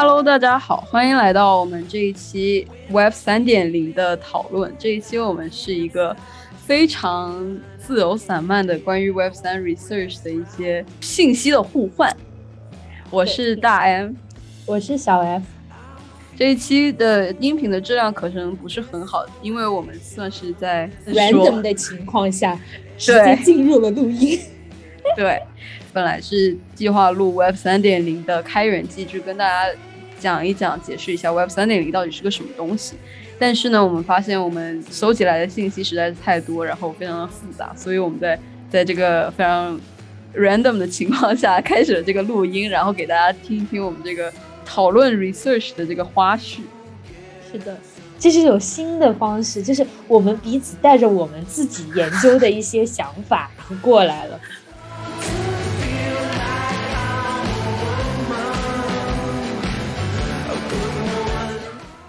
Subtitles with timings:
[0.00, 4.72] Hello，大家好，欢迎来到我们这一期 Web 三点零的讨论。
[4.78, 6.16] 这一期我们是一个
[6.56, 12.16] 非常自由散漫的关于 Web 三 research 的一些信息的互换。
[13.10, 14.12] 我是大 M，
[14.66, 15.42] 我是小 F。
[16.36, 22.56] 这一期的音频的质量可能不是很好，因为我们算是在 random 的情况下
[22.96, 24.38] 直接进入了录音。
[25.16, 25.42] 对，
[25.92, 29.76] 本来是计划录 Web 三点零的开源机制，跟大家
[30.20, 32.96] 讲一讲、解释一下 Web 三点零到底是个什么东西。
[33.38, 38.38] 但是呢，我们发现我们搜集来的信息实在是太多，然后非常的复杂，所以我们在
[38.70, 39.80] 在这个非常
[40.34, 44.32] random 的情况下开始了这个录音，然后给大家听一听我们这个。
[44.70, 46.58] 讨论 research 的这个花絮，
[47.50, 47.74] 是的，
[48.18, 54.38] 这是一种新的方式，就是我们彼此带着我们自己研究的一些想法过来了。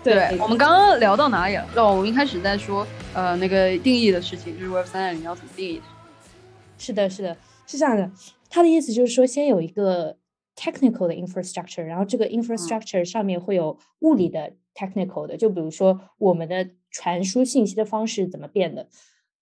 [0.04, 1.68] 对，我们刚刚聊到哪里了？
[1.76, 5.88] 哦，我们一开始在说，呃，那个定义的事情，就是 Web 三点零要怎么定义它？
[6.78, 8.12] 是的，是的，是这样的。
[8.50, 10.18] 他的意思就是说，先有一个。
[10.62, 18.90] technical 的 infrastructure，然后这个 infrastructure 上面会有物理的 technical 的，就比如说我们的传输信息的方式怎么变的，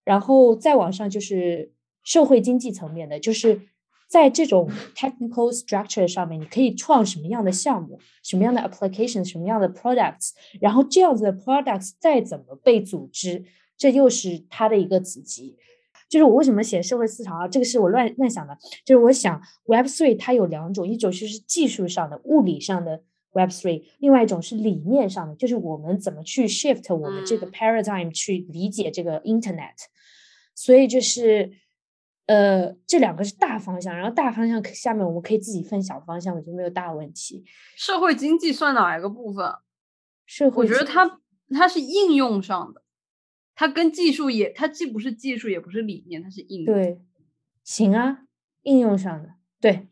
[0.04, 1.72] 然后再往上就是
[2.04, 3.62] 社会经济层面的，就是
[4.08, 13.44] 在这种 technical structure 上面，你可以创什么样的项目，什么样的 application，什么样的 products，然后这样子的 products 再怎么被组织，
[13.78, 15.58] 这又是它的一个子集。
[16.10, 17.48] 就是我为什么写社会思潮啊？
[17.50, 18.58] 这个是我乱乱想的。
[18.86, 29.76] 就是我想 Web Three 它有两种，一种就是技术上的、物理上的 Web Three，另外一种是理念上的，就是我们怎么去 shift 我们这个 paradigm 去理解这个 Internet。
[30.56, 31.52] 所以就是
[32.28, 37.44] 呃，这两个是大方向，然后大方向下面我们可以自己分小方向，我觉得没有大问题。
[37.76, 39.52] 社会经济算哪一个部分？
[40.26, 41.20] 社会，我觉得它
[41.50, 42.84] 它是应用上的。
[43.56, 46.76] 它跟技术也，它既不是技术，也不是理念，它是应用。
[46.76, 47.02] 对，
[47.64, 48.26] 行啊，
[48.62, 49.88] 应用上的，对，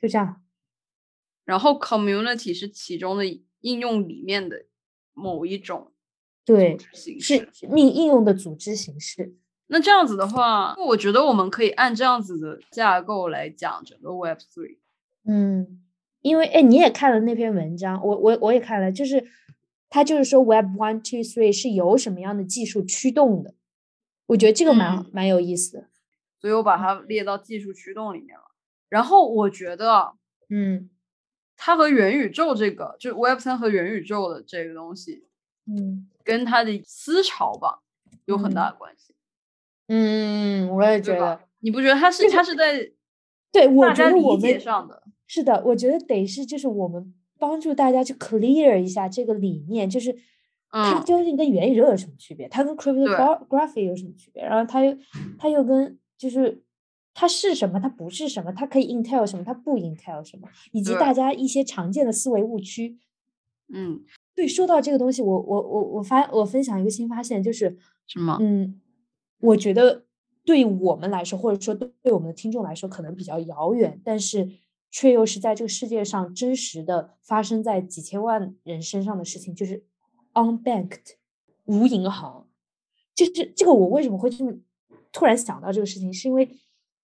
[0.00, 0.42] 就这样。
[1.44, 3.24] 然后，community 是其中的
[3.60, 4.66] 应用里面的
[5.12, 5.92] 某一种，
[6.44, 7.10] 对，是
[7.62, 9.34] 应应用的组织形式。
[9.68, 14.78] 那这样子的话，我觉得我们可以按这样子的架构来讲整个 Web Three。
[15.24, 15.82] 嗯，
[16.20, 19.26] 因为哎，你也看了那篇文章，我我我也看了，就是。
[19.88, 23.54] 他就是说，Web One Two Three 是由什么样的技术驱动的？
[24.26, 25.86] 我觉得这个蛮蛮有意思的，
[26.40, 28.50] 所以我把它列到技术驱动里面了。
[28.88, 30.14] 然后我觉得，
[30.50, 30.90] 嗯，
[31.56, 35.28] 它和元宇宙这个，就 Web 三和元宇宙的这个东西，
[35.66, 37.78] 嗯，跟它的思潮吧
[38.24, 39.05] 有很大的关系。
[39.05, 39.05] 嗯，
[39.88, 42.90] 我也觉得，你不觉得他是他是在
[43.52, 47.14] 对我觉得我们上的，是的，我觉得得是就是我们。
[47.38, 50.16] 帮助大家去 clear 一下这个理念，就是
[50.70, 52.48] 它究竟跟元宇宙有什么区别？
[52.48, 54.42] 它跟 cryptography 有什么区别？
[54.42, 54.96] 然后它又
[55.38, 56.62] 它又跟就是
[57.12, 57.78] 它是什么？
[57.78, 58.50] 它不是什么？
[58.52, 59.44] 它可以 intel 什么？
[59.44, 60.48] 它不 intel 什么？
[60.72, 62.96] 以及大家一些常见的思维误区。
[63.68, 64.00] 嗯，
[64.34, 67.76] 对，说到这个东西，我我我我发我分享一个新发现，就是
[68.06, 68.38] 什么？
[68.40, 68.80] 嗯，
[69.46, 70.04] 我觉得
[70.44, 74.50] 对我们来说，或者说对我们的听众来说，可能比较遥远，但是。
[74.88, 79.84] 却又是在这个世界上真实的发生在几千万人身上的事情，就是
[80.32, 81.16] unbanked
[81.66, 82.48] 无银行。
[83.14, 84.54] 就是这个，我为什么会这么
[85.12, 86.10] 突然想到这个事情？
[86.14, 86.48] 是因为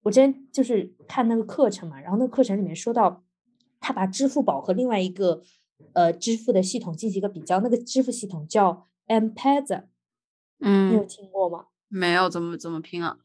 [0.05, 3.23] 我之前就是看那个课程嘛，然后那个课程里面说到，
[3.79, 5.43] 他把支付宝和另外一个
[5.93, 9.87] 呃支付的系统进行一个比较，那个支付系统叫 M-Pesa，
[10.61, 11.67] 嗯，你有听过吗？
[11.95, 13.19] 没有，怎么怎么拼啊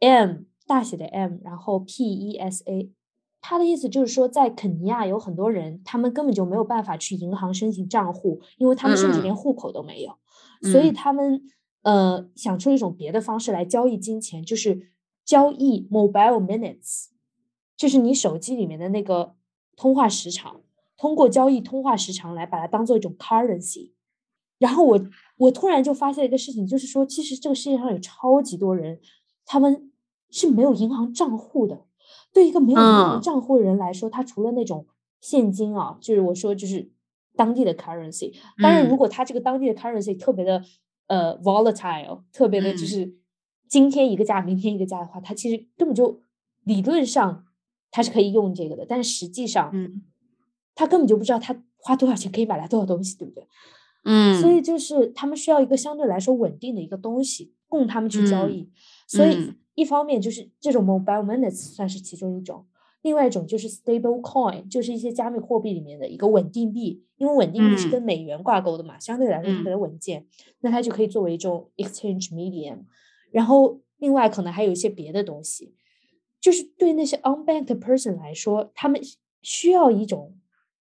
[0.00, 2.90] ？M 大写的 M，然后 P-E-S-A。
[3.42, 10.16] 他的意思就是说，在肯尼亚有很多人，他们根本就没有办法去银行申请账户，因为他们甚至连户口都没有，
[10.72, 11.42] 所以他们
[11.82, 14.92] 呃想出一种别的方式来交易金钱，就是
[15.26, 17.08] 交易 mobile minutes，
[17.76, 19.34] 就是你手机里面的那个
[19.76, 20.62] 通话时长，
[20.96, 23.92] 通过交易通话时长来把它当做一种 currency。
[24.58, 24.98] 然后我
[25.36, 29.00] 我突然就发现一个事情，就是说，其实这个世界上有超级多人，
[29.44, 29.90] 他们
[30.30, 31.84] 是没有银行账户的。
[32.32, 34.86] 对一个没有银行账户的人来说，他除了那种
[35.20, 36.90] 现金啊，就是我说就是
[37.36, 38.34] 当地的 currency。
[38.62, 40.62] 当然，如果他这个当地的 currency 特别的
[41.06, 43.14] 呃 volatile，特别的就是
[43.68, 46.22] 今天一个价，明天一个价的话，他其实根本就
[46.64, 47.44] 理论上
[47.90, 50.02] 他是可以用这个的，但是实际上，嗯，
[50.74, 53.46] 他根本就不知道他花多少钱可以买来多少东西，对不对？
[54.04, 58.70] 嗯，所以就是他们需要一个相对来说稳定的一个东西供他们去交易，
[59.06, 59.54] 所以。
[59.76, 62.64] 一方面就是这种 mobile minutes 算是其中一种，
[63.02, 70.28] 另外一种就是 stable coin，就是一些加密货币里面的一个稳定币，因为稳定币是跟美元挂钩的嘛，相对来说特别的稳健，
[70.60, 72.84] 那它就可以作为一种 exchange medium。
[73.32, 75.74] 然后另外可能还有一些别的东西，
[76.40, 79.00] 就是对那些 unbanked person 来说，他们
[79.42, 80.36] 需要一种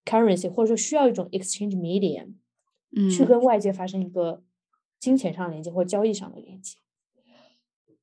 [0.05, 2.33] currency，或者说需要一种 exchange medium，
[2.95, 4.43] 嗯，去跟外界发生一个
[4.99, 6.77] 金钱上的连接或交易上的连接。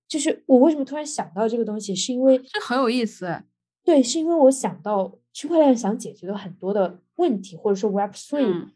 [0.08, 3.44] 就是我为什么突然想到这个东西，是因为这很有意思。
[3.84, 8.70] 对，是因为我想到区块链想解决的很多的问题，或者说 Web Three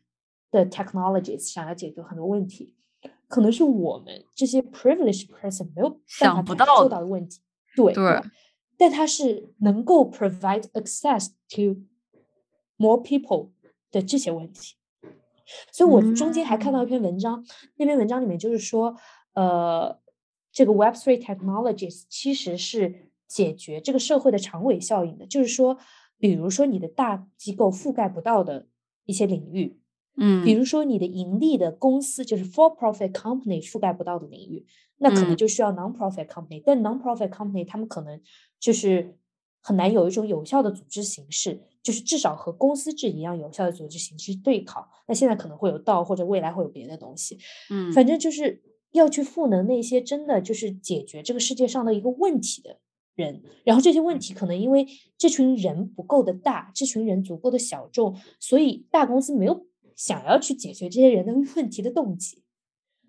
[0.51, 2.75] 的 technologies 想要解决很多问题，
[3.27, 7.41] 可能是我们这些 privileged person 没有想不到做到的问题。
[7.77, 8.23] 对对，
[8.79, 11.83] 但它是能够 provide access to
[12.77, 13.51] more people
[13.91, 14.77] 的这些问题。
[15.73, 17.45] 所以我中间还看到一篇文章，
[17.77, 18.97] 那篇文章里面就是说，
[19.35, 20.01] 呃。
[20.57, 25.77] 这个 Web Three technologies 其实是解决这个社会的长尾效应的，就是说，
[26.17, 28.69] 比如说你的大机构覆盖不到的
[29.05, 29.81] 一些领域，
[30.17, 34.65] 嗯，比如说你的盈利的公司就是 for profit company 覆盖不到的领域，
[34.99, 38.21] 那可能就需要 non-profit company，但 non-profit company 他们可能
[38.61, 39.19] 就是
[39.61, 44.89] 很难有一种有效的组织形式，就是至少和公司制一样有效的组织形式对抗。
[45.07, 47.39] 那现在可能会有道，或者未来会有别的东西，
[47.71, 48.61] 嗯，反正就是。
[48.95, 52.79] 要去赋能那些真的就是解决这个世界上的一个问题的
[53.17, 54.87] 人，然后这些问题可能因为
[55.19, 59.67] 这群人不够的大，这群人足够的小众，所以大公司没有
[59.97, 62.45] 想要去解决这些人的问题的动机，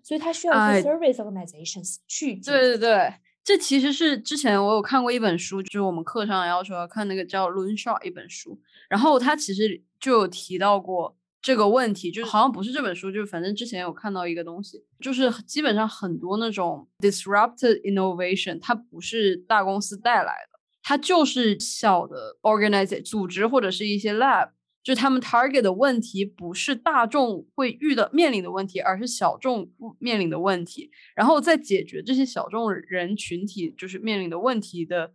[0.02, 2.34] 所以他需要 service organizations 去。
[2.34, 3.14] 对对对，
[3.46, 11.16] 这其实是之前我有看过一本书，就是我们课上要求要看那个叫《l u n s h a w 一本书，然后他其实就有提到过。
[11.42, 24.48] 这个问题就好像不是这本书，就是反正之前有看到一个东西，就是基本上很多那种 disrupted innovation，它不是大公司带来的，它就是小的 organization 组织或者是一些 lab，
[24.86, 29.68] 就是他们 target 的问题不是大众会遇到面临的问题，而是小众
[29.98, 35.10] 面临的问题，然后在解决这些小众人群体就是面临的问题的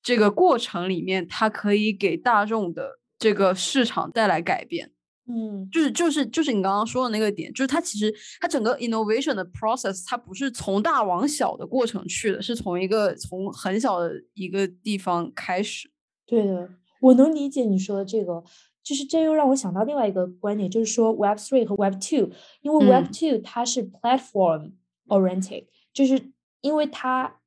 [0.00, 4.92] 这个过程里面，它可以给大众的这个市场带来改变。
[5.26, 15.90] 嗯，就是就是就是你刚刚说的那个点，就是它其实它整个 innovation 的 process，它不是从大往小的过程去的，是从一个从很小的一个地方开始。
[16.24, 18.44] 对的，我能理解你说的这个，
[18.88, 22.30] 就是这又让我想到另外一个观点，就是说 Web three 和 Web two，
[22.62, 24.72] 因为 Web two 它是 platform
[25.08, 26.32] oriented，就是
[26.62, 27.40] 因为它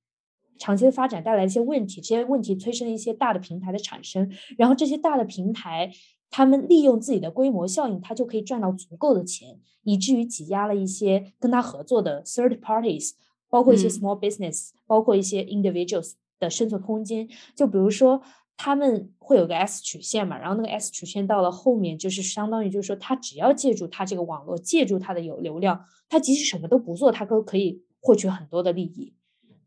[0.59, 5.91] 长期的发展带来一些问题，这些问题催生了一些大的平台的产生，然后这些大的平台。
[6.33, 13.11] 他们利用自己的规模效应，他就可以赚到足够的钱，以至于挤压了一些跟他合作的 third parties，
[13.49, 17.27] 包括一些 small business，包括一些 individuals 的生存空间。
[17.53, 18.21] 就比如说，
[18.63, 29.15] 他们会有个 S 曲线嘛，然后那个 S 曲线到了后面，就是相当于就是说，他只要借助他这个网络，借助他的有流量，他即使什么都不做，他都可以获取很多的利益。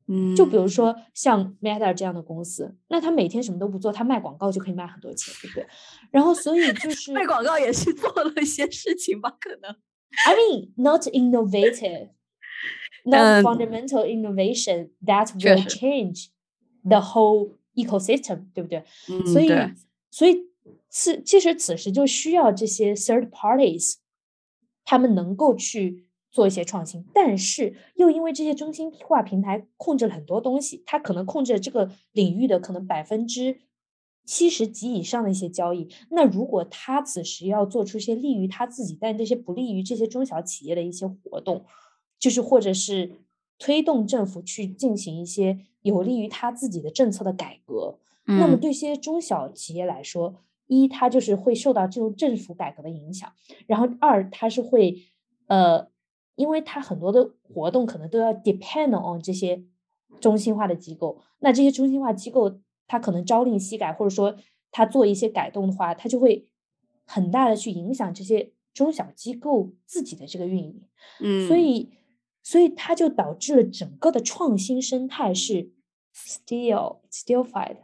[0.06, 5.66] 嗯，就比如说像 Meta 这样的公司，那他每天什么都不做，他卖广告就可以卖很多钱，对不对？
[6.12, 9.74] 然后所以就 是卖广告也是做了一些事情吧，可能。
[10.24, 12.10] I mean, not innovative,
[13.04, 16.28] not fundamental innovation that will change
[16.88, 18.82] the whole ecosystem，对不对？
[19.32, 19.48] 所以，
[20.10, 20.48] 所以
[20.88, 23.94] 此其实此时就需要这些 third parties，
[24.84, 26.04] 他们能够去。
[26.34, 33.60] 做一些创新，但是又因为这些中心化平台控制了很多东西，它可能控制了这个领域的可能百分之
[34.24, 35.86] 七十及以上的一些交易。
[36.10, 41.64] 那如果他此时要做出一些利于他自己，但这些不利于这些中小企业的一些活动，
[42.18, 43.12] 就是或者是
[43.56, 50.34] 推动政府去进行一些有利于他自己的政策的改革，那么对一些中小企业来说，
[50.66, 53.32] 一它就是会受到这种政府改革的影响，
[53.66, 55.04] 然后二它是会
[55.46, 55.88] 呃。
[56.36, 59.62] 因为它很多的活动可能都要 depend on 这些
[60.20, 64.34] 中心化的机构，那这些中心化机构它可能朝令夕改，或者说
[64.72, 66.48] 它做一些改动的话，它就会
[67.04, 70.82] 很大的去影响这些中小机构自己的这个运营。
[71.20, 71.92] 嗯，所以
[72.42, 75.70] 所以它就导致了整个的创新生态是
[76.14, 77.78] still still fight,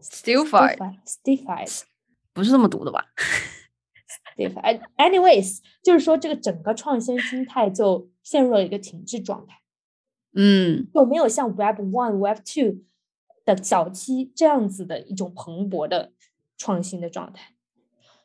[0.00, 1.82] still fight, still fight，
[2.32, 3.06] 不是这么读的吧？
[4.36, 4.60] 对吧
[4.98, 9.62] ？anyways，就是说这个整个创新心态就陷入了一个停滞状态，
[10.34, 12.84] 嗯，就没有像 Web One、Web Two
[13.46, 16.12] 的早期这样子的一种蓬勃的
[16.58, 17.55] 创新的状态。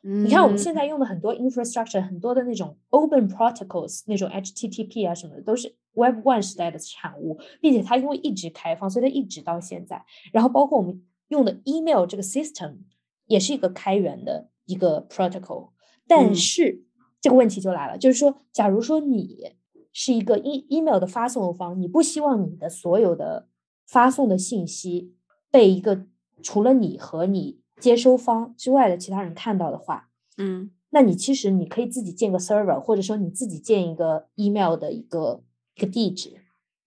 [0.02, 10.04] 你看我们现在用的很多 infrastructure，很多的那种 open protocols，那种 HTTP 啊什么的，都是 Web One 时代的产物，并且它因为一直开放，所以它一直到现在。
[10.32, 12.78] 然后包括我们用的 email 这个 system。
[13.26, 15.70] 也是一个开源的一个 protocol，
[16.06, 16.84] 但是
[17.18, 19.54] 这个问题就来了，就是说，假如说你
[19.90, 23.48] 是一个 e email 的发送方，你不希望你的所有的
[23.86, 25.14] 发送的信息
[25.50, 26.04] 被一个
[26.42, 30.08] 除了你和你接收方之外的其他人看到的话，
[30.38, 35.42] 嗯，那你其实你可以自己建个 server，或者说你自己建一个 email 的一个
[35.74, 36.36] 一个地址，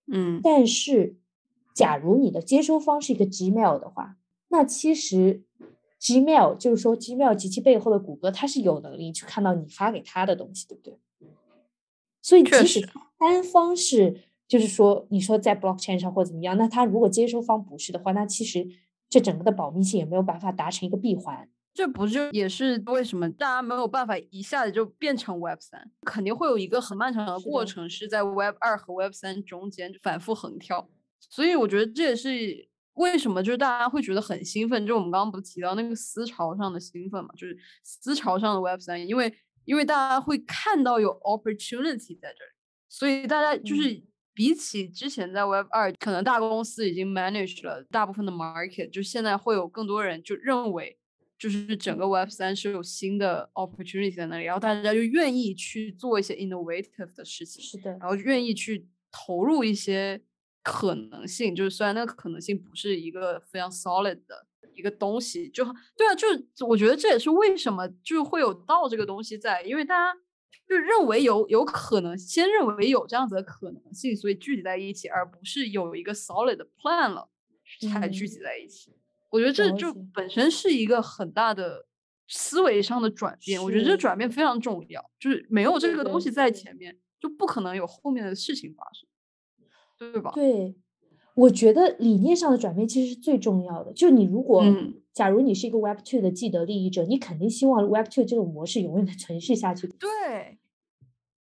[0.07, 1.17] 嗯，但是
[1.73, 4.15] 假如你的接收方是一个 Gmail 的话，
[4.47, 5.43] 那其实
[5.99, 10.97] Gmail 就是说 Gmail 及其背后的谷歌，它是有能力去看到你发给他的东西，对不对？
[12.21, 18.67] 所以即使单方是，就是说你说在 blockchain 上或怎么样，那他如果接收方不是的话，那其实
[19.09, 21.49] 这整个的保密性也没有办法达成一个闭环。
[21.73, 25.91] 这不就也是为什么大家没有办法一下子就变成 Web 三？
[26.05, 30.89] 肯定会有一个很漫长的过程，是在 Web 二和 Web 三中间反复横跳。
[31.19, 34.87] 所以我觉得这也是为什么就是大家会觉得很兴奋。
[34.87, 37.29] 就我们刚刚不是提到那个思潮上的兴奋嘛？
[37.35, 39.33] 就是思潮上的 Web 三，因为
[39.65, 42.51] 因为大家会看到有 opportunity 在这里，
[42.87, 44.01] 所以大家就是
[44.35, 50.99] 比起之前在 Web 二，可能大公司已经 manage 了大部分的 market，就现在会有更多人就认为。
[51.37, 60.21] 就是整个 Web 三是有新的 opportunity 在那里，然后大家就愿意去做一些 innovative 的事情，是的，然后愿意去投入一些
[60.63, 65.65] 可能性，就是虽然那个可能性不是一个非常 solid 的一个东西，就
[65.97, 70.17] 对啊，就我觉得这也是为什么就会有道这个东西在，因为大家
[70.67, 77.29] 就认为有有可能，先认为有这样子的可能性，所以聚集在一起，而不是有一个 solid 的 plan 了
[77.91, 78.93] 才聚集在一起。
[79.29, 81.85] 我觉得这就本身是一个很大的
[82.27, 85.11] 思维上的转变，我觉得这转变非常重要。
[85.19, 90.31] 就是没有这个东西在前面，就不可能有后面的事情发生，对吧？
[90.33, 90.75] 对，
[91.35, 93.93] 我觉得理念上的转变其实是最重要的。
[93.93, 94.63] 就你如果，
[95.13, 99.87] 假如你是一个 Web Two 的既得利益者，你肯定希望 Web Two 这种模式永远的存续下去。
[99.87, 100.57] 对，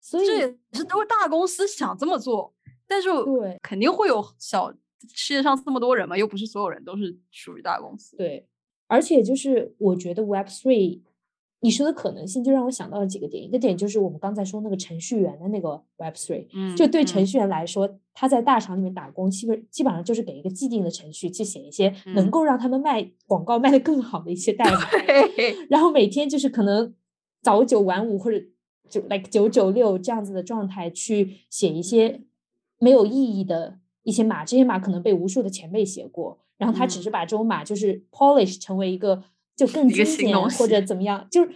[0.01, 2.55] 所以这也是都是大公司想这么做，
[2.87, 4.75] 但是对，肯定会有小。
[5.15, 8.17] 世界上这么多人嘛，又不是所有人都是属于大公司。
[8.17, 8.47] 对，
[8.87, 11.01] 而且就是我觉得 Web Three，
[11.63, 13.43] 你说的可能性就让我想到了几个点。
[13.43, 24.81] 一个点就是我们刚才说那个程序员的那个 Web Three，嗯，就对程序员来说，他在大厂里面打工，基本基本上就是给一个既定的程序去写一些能够让他们卖广告卖得更好的一些代码，
[25.71, 26.95] 然后每天就是可能
[27.43, 28.39] 早九晚五或者
[28.89, 32.21] 就 like 九九六这样子的状态去写一些
[32.79, 33.79] 没有意义的。
[34.05, 39.23] 一些码，这些码可能被无数的前辈写过，然后他只是把这种码就是 polish 成为一个
[39.56, 41.52] 就更经典或者怎么样，就是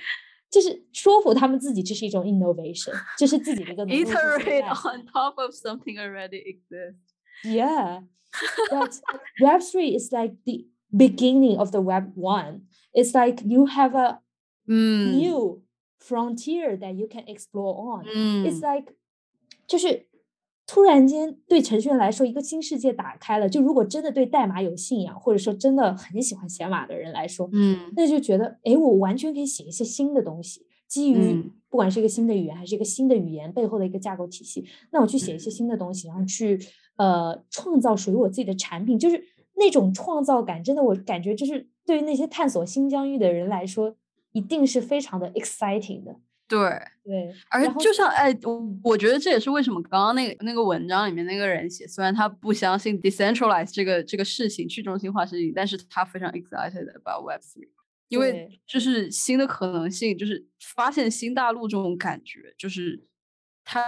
[0.50, 7.16] 就是说服他们自己这是一种 innovation，这是自己的一个 iterate on top of something already exists.
[7.44, 8.04] Yeah,
[8.70, 9.00] but
[9.40, 12.62] Web three is like the beginning of the Web one.
[12.94, 14.22] It's like you have a
[14.68, 15.64] new
[16.00, 18.06] frontier that you can explore on.
[18.46, 18.94] It's like
[19.68, 20.05] 就是。
[20.67, 23.49] 突然间，对程序员来说，一个新世界打开了。
[23.49, 36.59] 就如果真的对代码有信仰，或者说真的很喜欢写码的人来说，嗯，那就觉得，哎，我完全可以写一些新的东西，基于不管是一个新的语言，还是一个新的语言背后的一个架构体系，那我去写一些新的东西，然后去
[36.97, 39.23] 呃创造属于我自己的产品，就是
[39.55, 43.95] 那种创造感，真的，我感觉就是对于那些探索新疆域的人来说，
[44.33, 46.17] 一定是非常的 exciting 的。
[46.49, 46.71] 对
[47.03, 57.69] 对，而就像哎，我我觉得这也是为什么刚刚那个那个文章里面那个人写，虽然他不相信 decentralize 这个这个事情去中心化事情，但是他非常 excited about Web three，
[58.09, 63.05] 因为就是新的可能性，就是发现新大陆这种感觉，就是
[63.65, 63.83] 它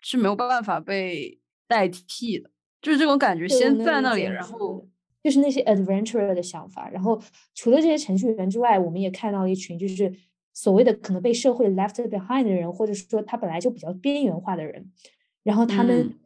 [0.00, 2.48] 是没有办法被代替的，
[2.80, 4.86] 就是这种感觉先在那里，然后
[5.20, 7.20] 就是那些 adventurer 的想法，然后
[7.56, 10.14] 除了这些程序员之外，我们也看到一群就是。
[10.60, 14.90] 所谓的可能被社会 left behind 的人，或者说他本来就比较边缘化的人，
[15.44, 16.18] 然后他们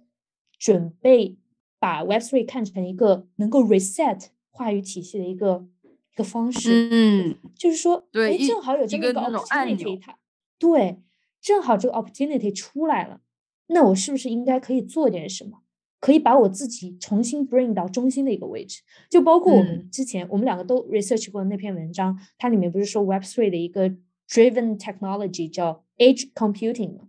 [0.58, 1.36] 准备
[1.78, 6.88] 把 Web three 看成一个能够 reset 话语体系的一个一个方式。
[6.90, 10.18] 嗯，就是说，对，正好有这么一个 opportunity，它
[10.58, 11.02] 对，
[11.42, 13.20] 正好这个 opportunity 出来了，
[13.66, 15.58] 那我是不是应该可以做点什么？
[16.00, 23.94] 可以把我自己重新 bring 到中心的一个位置，就包括我们之前我们两个都 research 过的那篇文章，它里面不是说 Web three 的一个。
[24.32, 27.08] Driven technology 叫 Edge Computing 嘛，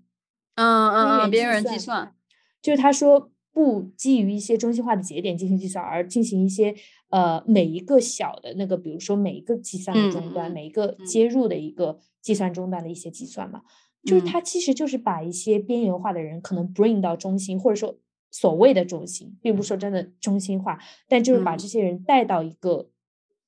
[0.56, 2.14] 嗯嗯嗯，边缘计算，
[2.62, 6.76] 就是他说不基于一些中心化的节点进行计算，而进行一些
[7.08, 13.62] 呃每一个小的那个，比如说每一个计算的终端，每一个接入的一个计算终端的一些计算嘛，
[14.04, 17.98] 就是它其实就是把一些边缘化的人可能 bring 到中心，或者说
[18.32, 20.78] 所谓的中心，并不是说真的中心化，
[21.08, 22.90] 但就是把这些人带到一个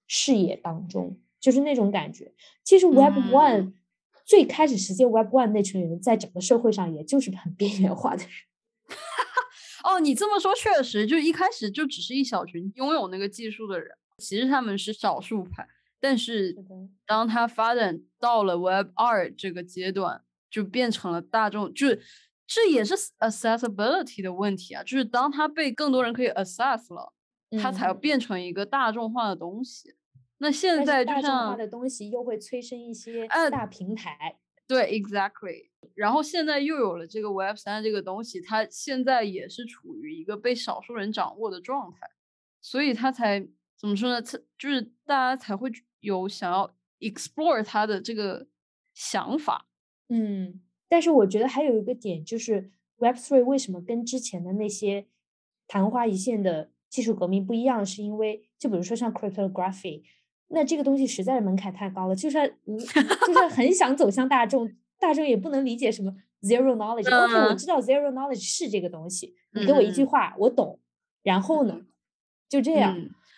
[0.07, 1.17] 视野当中。
[1.45, 2.33] 就是那种感觉。
[2.63, 3.73] 其实 Web One
[4.25, 8.31] 最开始实践 Web One 那群人，在整个社会上也就是很边缘化的人。
[9.85, 15.67] 哦，你这么说确实，就一开始就只是一小群拥有那个技术的人，其实他们是少数派。
[15.99, 16.55] 但是
[17.05, 22.01] 当他发展到了 Web 二这个阶段，就变成了大众，就是
[22.47, 27.13] 这也是 accessibility 的问题啊，就是当他被更多人可以 access 了，
[27.61, 29.93] 它才变成一个大众化的东西。
[30.37, 34.37] 那现在就像的东西又会催生一些大平台，
[34.67, 35.69] 对，exactly。
[35.93, 41.99] 然后现在又有了这个 Web 三这个东西，它现在也是处于一个被少数人掌握的状态，
[42.59, 44.21] 所以它才怎么说呢？
[44.21, 48.47] 它就是大家才会有想要 explore 它的这个
[48.93, 49.69] 想法。
[50.09, 55.07] 嗯，但是我觉得还有一个点就是 Web three 为什么跟之前的那些
[55.65, 57.85] 昙花一现的技术革命不一样？
[57.85, 60.03] 是因为就比如说像 cryptography。
[60.49, 62.77] 那这个东西实在是门槛太高了，就算无，
[63.25, 67.07] 就算很想走向大众，大众也不能理解什么 zero knowledge。
[67.07, 70.79] OK，我知道 zero knowledge 是这个东西，你给我一句话，我懂。
[71.23, 71.81] 然后呢，
[72.47, 72.95] 就这样，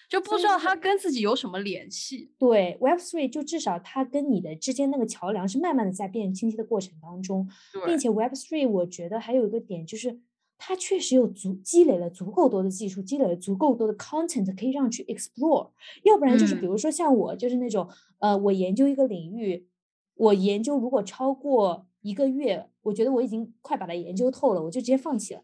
[0.09, 2.33] 就不知道它跟自己有什么联系。
[2.37, 7.47] 对，Web three 就至少它跟你的之间那个桥梁是慢慢的在变清晰的过程当中，
[7.85, 10.19] 并且 Web three 我觉得还有一个点就是。
[10.57, 15.71] 他确实有足积累了足够多的技术，积累了足够多的 content 可以让去 explore。
[16.03, 17.87] 要不然就是比如说像我，就是那种
[18.19, 19.67] 呃，我研究一个领域，
[20.15, 25.43] 我研究如果超过一个月，我觉得我已经快把它研究透了，我就直接放弃了。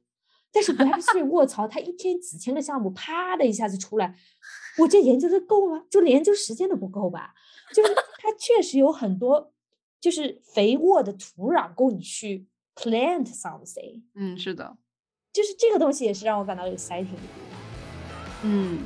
[0.52, 4.16] 但是 Web Three，卧槽，他一天几千个项目，啪的一下子出来，
[4.80, 5.86] 我这研究的够吗？
[5.90, 7.34] 就研究时间都不够吧？
[7.74, 9.52] 就是它确实有很多，
[10.00, 14.04] 就是肥沃的土壤供你去 plant something。
[14.14, 14.78] 嗯，是的。
[15.34, 17.08] 就是这个东西也是让我感到 exciting。
[18.44, 18.86] 嗯。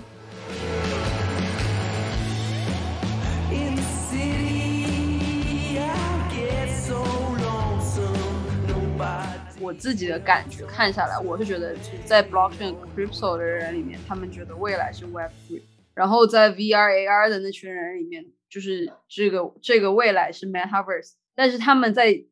[9.60, 15.62] 我自己的感觉看下来，我是觉得在 blockchain crypto 的人里面，他们觉得未来是 Web three，
[15.94, 22.24] 然后在 VR AR 的那群人里面，就是这个这个未来是 Metaverse，但是他们在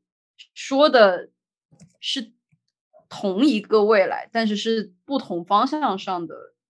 [0.54, 1.32] 说的
[2.00, 2.34] 是。
[3.10, 6.36] 同一个未来，但是是不同方向上的。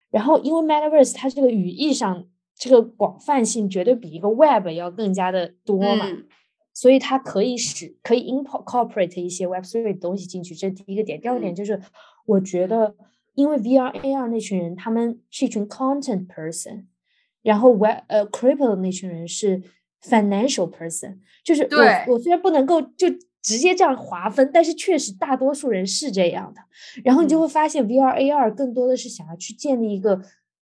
[0.10, 6.06] 然后，因为 Metaverse 它这个语义上这个广泛性绝对比一个 Web 要更加的多嘛，
[6.74, 10.56] 所以它可以使可以 incorporate 一些 Web three 的东西进去。
[10.56, 11.20] 这是第一个点。
[11.20, 11.82] 第二个点就是，
[12.26, 12.96] 我觉得
[13.36, 16.86] 因为 VR AR 那群人他们是一群 content person，
[17.42, 19.62] 然后 Web 呃 Crypto 那群人是
[20.02, 23.08] financial person，就是我我虽然不能够就。
[23.48, 26.60] 直接这样划分，但是确实大多数人是这样的。
[27.02, 30.22] 然后你就会发现，VR AR 更多的是想要去建立一个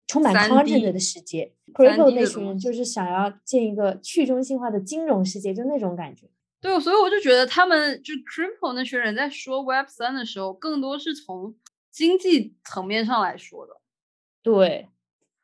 [0.06, 1.52] 充满 content 的世界。
[1.74, 6.30] Crypto 那群人就是想要建一个去中心化的金融世界，就那种感觉。
[6.60, 11.56] 对，所以我就觉得他们就 Crypto 那群人在说 Web 三的时候，更多是从
[11.90, 13.80] 经济层面上来说的。
[14.44, 14.88] 对，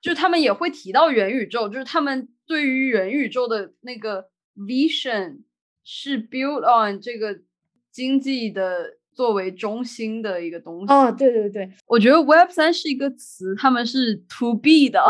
[0.00, 5.40] 就他们也会提到元宇宙，就是他们对于元宇宙的那个 vision。
[5.88, 7.38] 是 build on 这个
[7.92, 10.92] 经济的作为中心的一个东西。
[10.92, 15.00] 哦，对对对，我觉得 Web 三是一个词，他们是 to B 的，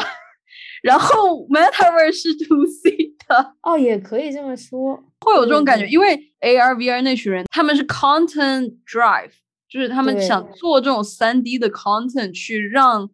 [0.82, 3.54] 然后 Metaverse 是 to C 的。
[3.62, 9.32] 哦，也可以这么说，会有这种感觉，因为 AR VR 那群人他们是 content drive，
[9.70, 13.08] 就是他们想做这种三 D 的 content，去让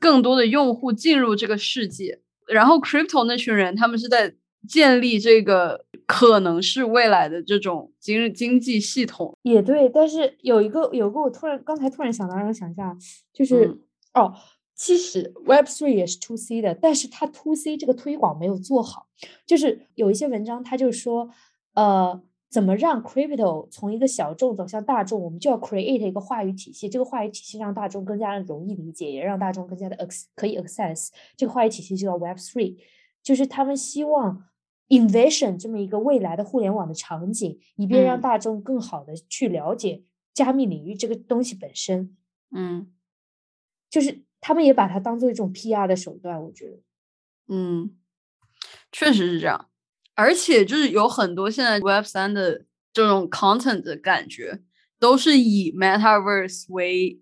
[0.00, 2.20] 更多的用户进入这个世界。
[2.48, 4.34] 然后 Crypto 那群人，他们是在
[4.66, 5.84] 建立这个。
[6.06, 9.36] 可能是未来的这种经经济系统。
[9.42, 12.96] 也对，但是有一个有个我突然刚才突然想到，让我想一下，
[13.32, 13.78] 就是
[14.12, 14.34] 哦，
[14.74, 19.06] 其实 Web Three 也是 To C 的，但是它 To C 这个推广没有做好，
[19.46, 21.30] 就是有一些文章他就说，
[21.74, 32.76] 呃，怎么让 Crypto 从一个小众走向大众，我们就要 create 一个话语体系，这个话语体系让大众更加的容易理解，也让大众更加的 ac 可以 access 这个话语体系就叫 Web Three，
[33.22, 34.44] 就是他们希望。
[34.98, 40.02] Invasion 这么一个未来的互联网的场景，以便让大众更好的去了解
[40.32, 42.16] 加密领域这个东西本身。
[42.50, 42.92] 嗯，
[43.90, 46.78] 就是他们也把它当做一种 PR 的手段，我觉得。
[47.48, 47.96] 嗯，
[48.92, 49.68] 确实是这样。
[50.14, 54.62] 而且就是有很多现在 Web 三的这种 content 的感觉，
[54.98, 57.20] 都是以 Metaverse 为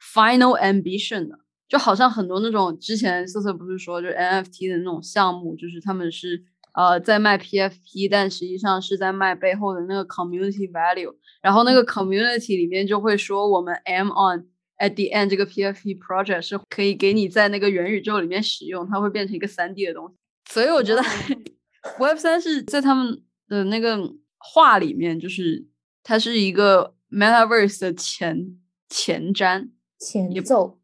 [0.00, 6.44] final ambition 的，就好像很多那种之前瑟瑟不是说，就是 NFT 的那种项目，就是他们是。
[6.72, 11.14] 呃，在卖 PFP，但实际上是在卖背后的那个 community value。
[11.42, 14.46] 然后那个 community 里面就会说，我们 M on
[14.78, 20.14] at the end 这个 PFP project 是可以给你在那个元宇宙里面使用，它会变成一个三 D 的东西。
[20.52, 21.02] 所以我觉得
[21.98, 23.98] Web 三是在他们的那个
[24.38, 25.66] 话里面，就是
[26.02, 30.78] 它是一个 Metaverse 的前前瞻前奏。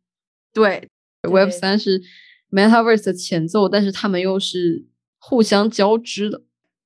[0.53, 0.89] 对
[1.29, 2.01] ，Web 三是
[2.51, 4.85] Metaverse 的前奏，但是他们又是
[5.27, 6.43] 互相交织的。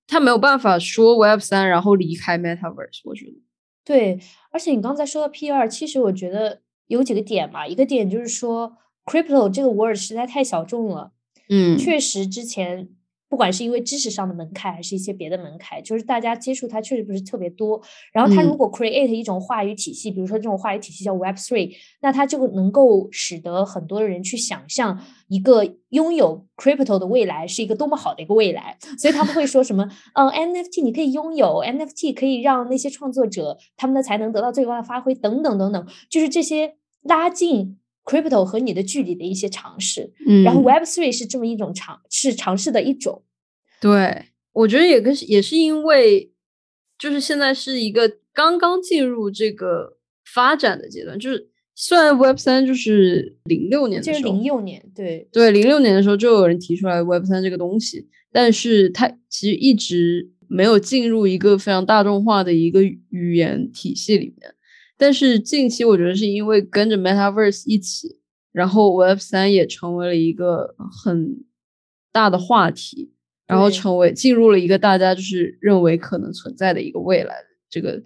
[0.07, 3.01] 他没有办法说 Web 三，然后离开 Metaverse。
[3.05, 3.43] 我觉得，
[3.85, 4.21] 对。
[4.51, 7.67] 而且你刚才说到 P 二，其实我觉得有几个点吧。
[7.67, 11.13] 一个点就是说，Crypto 这个 word 实在太小众了。
[11.49, 12.89] 嗯，确实之前。
[13.29, 17.81] 不管是因为知识上的门槛，还是一些别的门槛，就是大家接触它确实不是特别多。
[18.13, 28.77] 然后它如果 create 一种话语体系，比如说这种话语体系叫 Web Three，那它就能够使得很多的人去想象一个拥有 crypto 的未来是一个多么好的一个未来。
[28.99, 37.78] 所以他们会说什么，嗯，NFT 你可以拥有，NFT 可以让那些创作者他们的才能得到最高的发挥，等等等等，就是这些拉近。
[38.09, 43.23] Crypto 和你的距离的一些尝试，嗯，然后 Web Three 是这么一种尝是尝试的一种，
[43.83, 46.33] 对我觉得也跟也是因为，
[46.99, 64.55] 就是现在是一个刚刚进入这个发展的阶段，就是虽然 Web 三就是零六年的时候，零六年，对对，零六年的时候就有人提出来 Web 三这个东西，但是它其实一直没有进入一个非常大众化的一个语言体系里面。
[64.99, 68.19] 但是近期我觉得是因为跟着 Metaverse 一起，
[68.53, 71.45] 然后 Web 三也成为了一个很
[72.13, 73.13] 大的话题，
[73.47, 77.37] 然后成为进入了一个大家就是认为可能存在的一个未来
[77.71, 78.03] 这个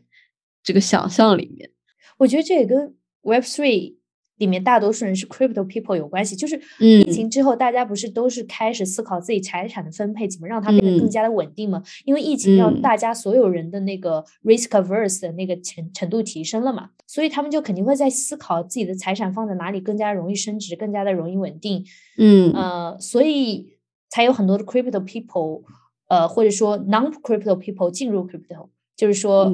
[0.63, 1.71] 这个想象里面。
[2.19, 3.97] 我觉得这也跟 Web three。
[4.43, 11.81] 里面大多数人是 crypto people 有关系，就是疫情之后，大家不是都是开始思考自己财产的分配，怎么让它变得更加的稳定吗？
[12.05, 21.85] 因为疫情让大家所有人的那个 risk averse 的那个程程度提升了嘛，所以他们就肯定会在思考自己的财产放在哪里更加容易升值，更加的容易稳定。
[22.19, 23.79] 嗯呃，所以
[24.11, 25.63] 才有很多的 crypto people，
[26.09, 29.53] 呃，或者说 non crypto people 进入 crypto，就是说。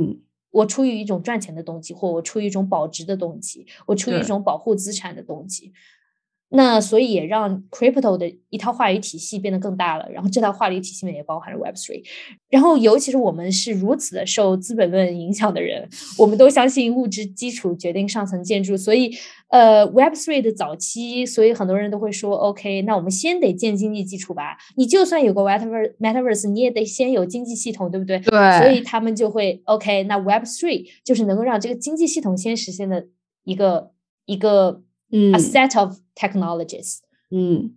[0.59, 5.73] 我出于一种赚钱的动机，或我出于一种保值的动机，我出于一种保护资产的动机。
[6.51, 12.03] 那所以也让 crypto 的一套话语体系变得更大了，然后这套话语体系里面也包含了 Web three，
[12.49, 15.87] 然后尤其是我们是如此的受资本论影响的人，
[16.19, 19.11] 我们都相信物质基础决定上层建筑，所以
[19.51, 28.19] 呃 Web three 的早期，所以很多人都会说 OK，那我们先得建经济基础吧，你就算有个 Metaverse Metaverse，你也得先有经济系统，对不对？
[28.21, 33.07] 对，所以他们就会 OK，那 Web three 就是能够让这个经济系统先实现的
[33.45, 33.91] 一个
[34.25, 34.83] 一个。
[35.11, 36.99] 嗯，a set of technologies。
[37.31, 37.75] 嗯，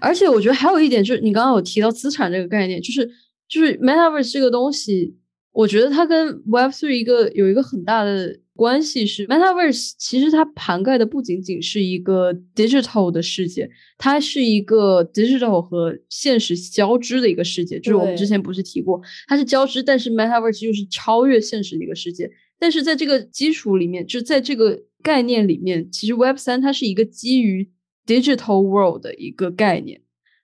[0.00, 3.08] 而且我觉得还有一点就是，你刚刚有提到资产这个概念，就是
[3.48, 5.16] 就是 metaverse 这个东西，
[5.52, 17.78] 我觉得它跟 Web three 一个有一个很大的关系是，metaverse 其实它涵盖的不仅仅是一个 digital 的世界，它是一个 digital 和现实交织的一个世界。
[17.78, 22.28] 就是我们之前不是提过，它是交织，但是 metaverse 又是超越现实的一个世界。
[22.58, 24.82] 但是在这个基础里面，就在这个。
[25.02, 27.70] 概念里面，其实 Web 三它是一个基于
[28.06, 30.00] digital world 的一个概念，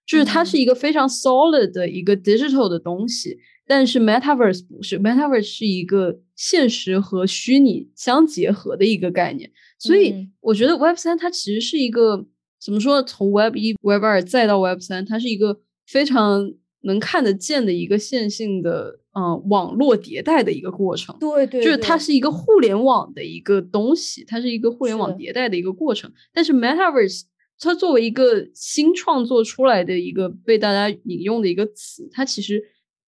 [0.07, 3.38] 就是它是一个非常 solid 的一个 digital 的东西。
[3.67, 9.51] 但是 Metaverse 不是，Metaverse 是一个现实和虚拟相结合的一个概念。
[9.79, 12.27] 所以我觉得 Web 三它其实是一个
[12.61, 13.03] 怎么说？
[13.03, 19.01] 从 Web 一、Web 二再到 Web 三，它是一个非常能看得见的一个线性的。
[19.16, 26.12] 嗯，网络迭代的一个过程，对对，就是它是一个互联网的一个东西，它是一个互联网迭代的一个过程。
[26.33, 27.22] 但是 Metaverse
[27.61, 32.61] 它作为一个新创作出来的一个被大家引用的一个词，它其实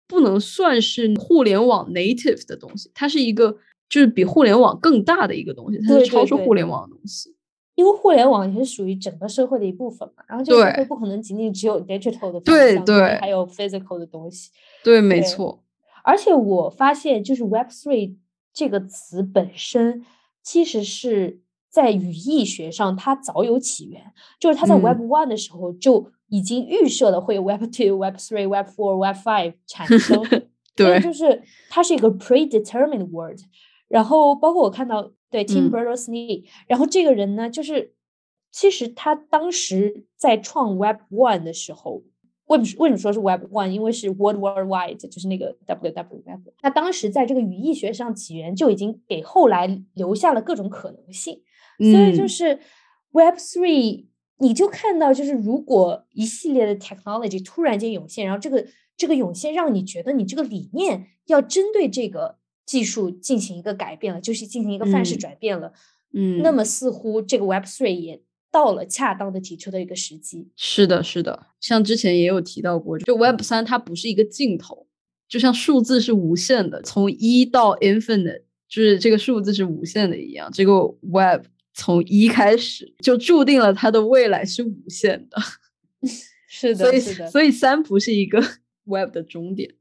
[0.06, 3.56] 不能算是互联网 native 的东西，它是一个
[3.88, 7.34] 就是比互联网更大的一个东西，它是超出互联网的东西。
[7.74, 14.50] 因为互联网也是属于整个社会的一部分嘛，然后这个社会不可能仅仅只有 digital 的对对，还有 physical 的东西。
[14.82, 15.64] 对，没错。
[16.09, 18.16] 而且我发现，就是 Web three
[18.55, 20.07] 这个词本身，
[20.42, 30.49] 其实是在语义学上它早有起源，就是它在 Web one 的时候就已经预设了会有 Web two、Web three、Web four、Web five 产生。
[30.75, 33.40] 对，就是它是一个 predetermined word。
[33.87, 37.92] 然后包括我看到对 Tim Berners-Lee，然后这个人呢，就是
[38.51, 42.03] 其实他当时在创 Web one 的时候。
[42.48, 43.68] 为为什么说是 Web One？
[43.68, 46.52] 因为是 World Wide，就是那个 WWW。
[46.62, 51.40] 那当时在这个语义学上起源就已经给后来留下了各种可能性。
[51.78, 52.58] 所以就是
[53.12, 54.06] Web Three，
[54.38, 65.72] 你就看到就是如果一系列的 technology 突然间涌现，然后这个这个涌现让你觉得你这个理念要针对这个技术进行一个改变了，就是进行一个范式转变了。
[66.12, 70.50] 嗯，那么似乎这个 Web Three 也到了恰当的提出的一个时机。
[70.56, 74.87] 是的，是的，像之前也有提到过，就 Web 三它不是一个尽头，
[75.28, 85.38] 就像数字是无限的，从一到 infinite，就是这个数字是无限的一样，这个 Web 从一开始就注定了它的未来是无限的。
[86.50, 88.42] 是的，所以所以三不是一个
[88.84, 89.74] Web 的终点。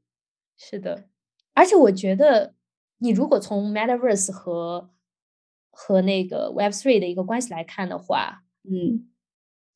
[0.56, 1.08] 是的，
[1.54, 2.54] 而且我觉得，
[2.98, 4.90] 你如果从 Metaverse 和
[5.70, 9.04] 和那个 Web Three 的一个关系来看的话，嗯。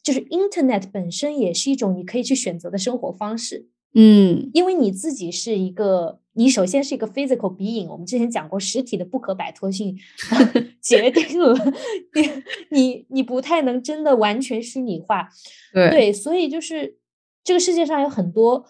[0.02, 4.50] 就是 Internet 本身也是一种你可以去选择的生活方式，嗯。
[4.52, 9.96] 因为你自己是一个，你首先是一个 physical being，我们之前讲过，实体的不可摆脱性
[10.82, 11.54] 决定了
[12.70, 15.28] 你你你不太能真的完全虚拟化，
[15.72, 15.90] 对。
[15.90, 16.98] 对，所以就是
[17.44, 18.66] 这个世界上有很多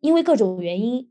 [0.00, 1.10] 因为各种原因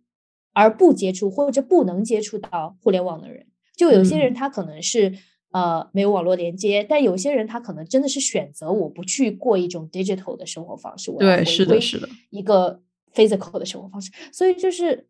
[0.54, 3.46] 而不接触或者不能接触到互联网的人，
[3.78, 4.34] 就有些人嗯。
[4.34, 5.14] 他可能是、
[5.52, 12.82] 呃没有网络连接，但有些人他可能真的是选择我不去过一种 digital 的生活方式，我要对回归是的是的一个
[13.14, 15.08] physical 的生活方式，所以就是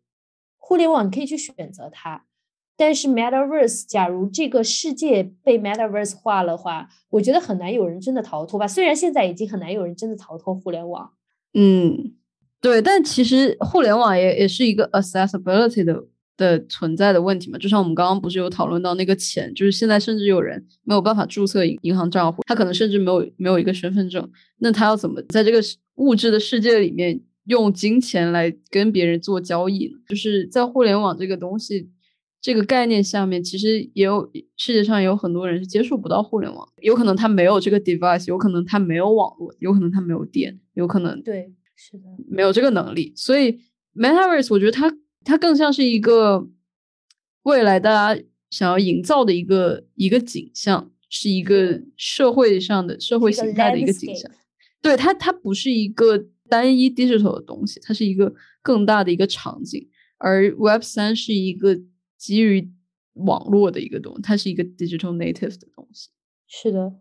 [0.58, 2.24] 互联网你可以去选择它。
[2.74, 8.66] 但是 Metaverse，假如这个世界被 Metaverse 化了话，我觉得很难有人真的逃脱吧。
[8.66, 11.12] 虽然现在已经很难有人真的逃脱互联网，
[11.52, 12.14] 嗯，
[12.60, 17.58] 对，但其实互联网也也是一个 accessibility 的的存在的问题嘛。
[17.58, 25.60] 就像我们刚刚不是有讨论到那个钱，就是现在甚至有人没有办法注册银银行账户，他可能甚至没有没有一个身份证，那他要怎么在这个
[25.96, 29.98] 物质的世界里面用金钱来跟别人做交易呢？
[30.08, 31.90] 就是在互联网这个东西。
[32.44, 43.60] 这个概念下面，其实也有世界上也有很多人是接触不到互联网，有可能他没有这个 device，有可能他没有网络，有可能他没有电，有可能对，是的，没有这个能力，所以
[43.94, 44.92] Metaverse 我觉得它
[45.24, 46.48] 它更像是一个
[47.42, 54.30] 未来大家想要营造的一个一个景象，是一个社会上的社会形态的一个景象。
[54.80, 59.88] 对它，它不是一个单一 digital 的东西，它是一个更大的一个场景。
[60.18, 61.80] 而 Web 三是一个
[62.16, 62.70] 基于
[63.14, 66.10] 网络的一个东西，它是一个 digital native 的东西。
[66.46, 66.94] 是的，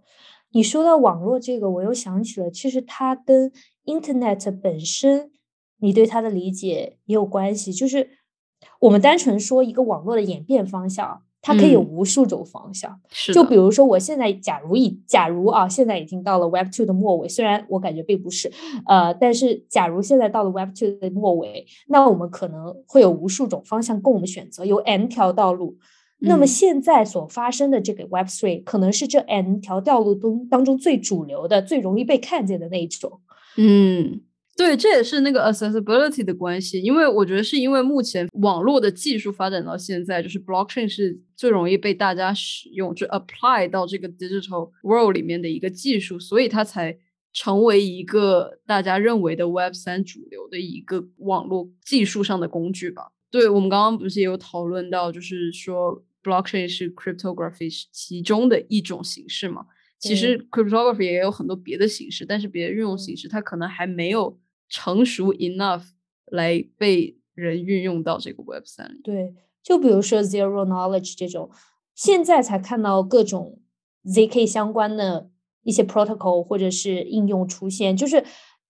[0.51, 3.51] 你说到网络这个，我又想起了，其实它跟
[3.86, 5.31] Internet 本身，
[5.82, 7.74] 你对它的理解也有关系。
[7.74, 8.10] 就是
[8.80, 13.02] 我们单纯说一个网络的演变方向，它可以有嗯无数种方向。
[13.34, 18.52] 就比如说，我现在假如已假如啊，现在已经到了 Web Two 的末尾，虽然我感觉并不是，
[18.86, 25.78] 呃，但是假如现在到了 Web Two 的末尾，那我们可能会有无数种方向供我们选择，有 N 条道路。
[26.24, 33.22] 那么嗯现在所发生的这个 Web Three，可能是这 N 条道路中当中最主流的、最容易被看见的那一种。
[33.58, 34.22] 嗯，
[34.56, 46.96] 对，这也是那个 accessibility 的关系，因为我觉得是因为目前网络的技术发展到现在，就是 blockchain 是最容易被大家使用，就 apply 到这个 digital world 里面的一个技术，所以它才
[47.34, 53.14] 成为一个大家认为的 Web 三主流的一个网络技术上的工具吧。
[53.32, 59.66] 对，我们刚刚不是也有讨论到，就是说 blockchain 是 cryptography 其中的一种形式嘛。
[59.98, 64.36] 其实 cryptography 也有很多别的形式，但是别的运用形式它可能还没有
[64.71, 65.84] 成熟 enough
[66.25, 69.01] 来被人运用到这个 Web 三里。
[69.03, 71.51] 对，就比如说 Zero Knowledge 这种，
[71.93, 73.60] 现在才看到各种
[74.05, 75.29] ZK 相关的
[75.63, 78.23] 一些 protocol 或者是应用出现，就是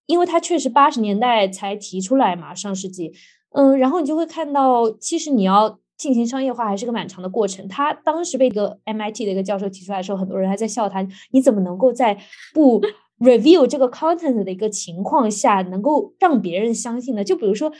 [0.07, 3.13] 因为它确实八十年代才提出来嘛，上世纪，
[3.51, 7.67] 嗯，然后你就会看到，其实你要进行商业化还是个蛮长的过程。
[7.67, 12.19] 他当时被一个 MIT 的一个教授提出来的时候，很多人还在笑他，你怎么能够在
[12.53, 12.81] 不
[13.21, 17.23] review 这个 content 的一个情况下，能够让别人相信的？
[17.23, 17.71] 就比如说。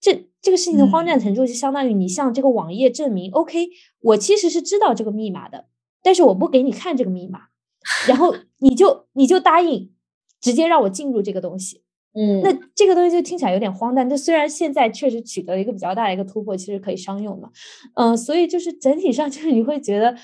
[0.00, 3.68] 这这个事情的荒诞程度，就相当于你向这个网页证明、o k
[4.00, 5.64] 我其实是知道这个密码的，
[6.04, 7.46] 但是我不给你看这个密码，
[8.06, 9.92] 然后你就你就答应
[10.40, 11.82] 直接让我进入这个东西。
[12.14, 17.50] 嗯那这个东西就听起来有点荒诞，但虽然现在确实取得了一个比较大的一个突破，其实可以商用嘛，
[17.94, 20.14] 嗯、所以就是整体上就是你会觉得，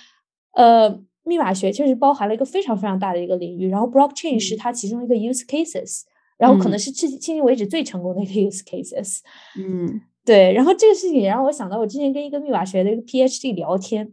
[0.52, 4.58] 呃，密码学确实包含了一个非常非常大的一个领域，然后 blockchain 是嗯。
[4.58, 6.02] 它其中一个 use cases，
[6.36, 6.78] 然后可能嗯。
[6.78, 9.18] 是至迄今为止最成功的一个 use cases，
[9.58, 10.00] 嗯。
[10.24, 14.12] 对，然后这个事情也让我想到，我之前跟一个密码学的一个 PhD 聊天，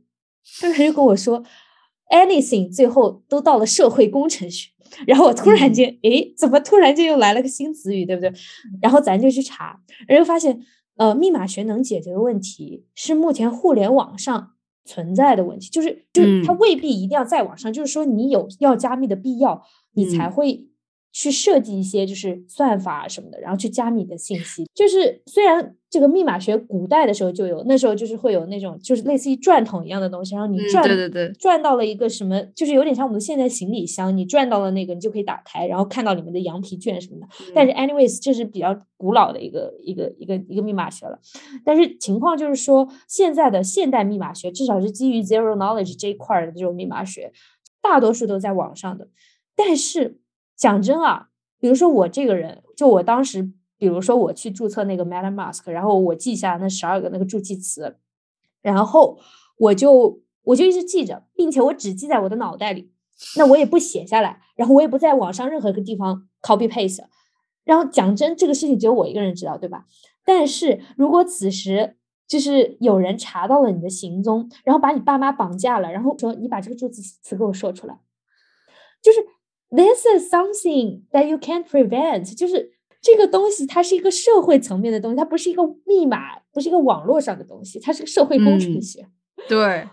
[0.60, 1.44] 他就跟我说
[2.10, 4.72] ，anything 最后都到了社会工程学。
[5.08, 5.74] 然后我突然嗯。
[5.74, 8.30] 间，诶，怎么突然间又来了个新词语，对不对？
[8.82, 10.60] 然后咱就去查，然后发现，
[10.98, 14.52] 呃，密码学能解决的问题是目前互联网上
[14.86, 16.58] 存在的问题，就是就是它嗯。
[16.58, 19.62] 未必一定要再往上，就是说你有要加密的必要，
[19.94, 20.32] 你才嗯。
[20.32, 20.68] 会
[21.12, 24.66] 去设计一些就是算法什么的，然后去加密的信息。
[24.74, 37.28] 就是虽然这个密码学古代的时候就有，那时候就是会有那种就是类似于转筒一样的东西，然后你转，对对对，转到了一个什么，就是有点像我们现在行李箱，你转到了那个，你就可以打开，然后看到里面的羊皮卷什么的。
[37.54, 41.20] 但是，anyways，这是比较古老的一个一个一个一个密码学了。
[41.66, 47.34] 但是情况就是说，现在的现代密码学，至少是基于 zero knowledge 这一块的这种密码学，
[47.82, 49.10] 大多数都在网上的。
[49.54, 50.21] 但是
[50.62, 57.98] 讲真啊，比如说我这个人，就我当时，比如说我去注册那个 MetaMask，然后我记下那十二个那个助记词，
[58.62, 59.18] 然后
[59.58, 62.92] 我就我就一直记着，并且我只记在我的脑袋里，
[63.38, 67.06] 那我也不写下来，然后我也不在网上任何一个地方 copy paste。
[67.64, 69.88] 然后讲真，这个事情只有我一个人知道，对吧？
[70.24, 71.98] 但是如果此时
[72.28, 78.00] 就是有人查到了你的行踪，然后把你爸妈绑架了，然后说你把这个助记词给我说出来，
[79.02, 79.26] 就是。
[79.74, 89.08] This is something that you can't prevent，就是这个东西，它是一个社会层面的东西，它不是一个密码，不是一个网络上的东西，它是个社会工程学。
[89.48, 89.88] 对，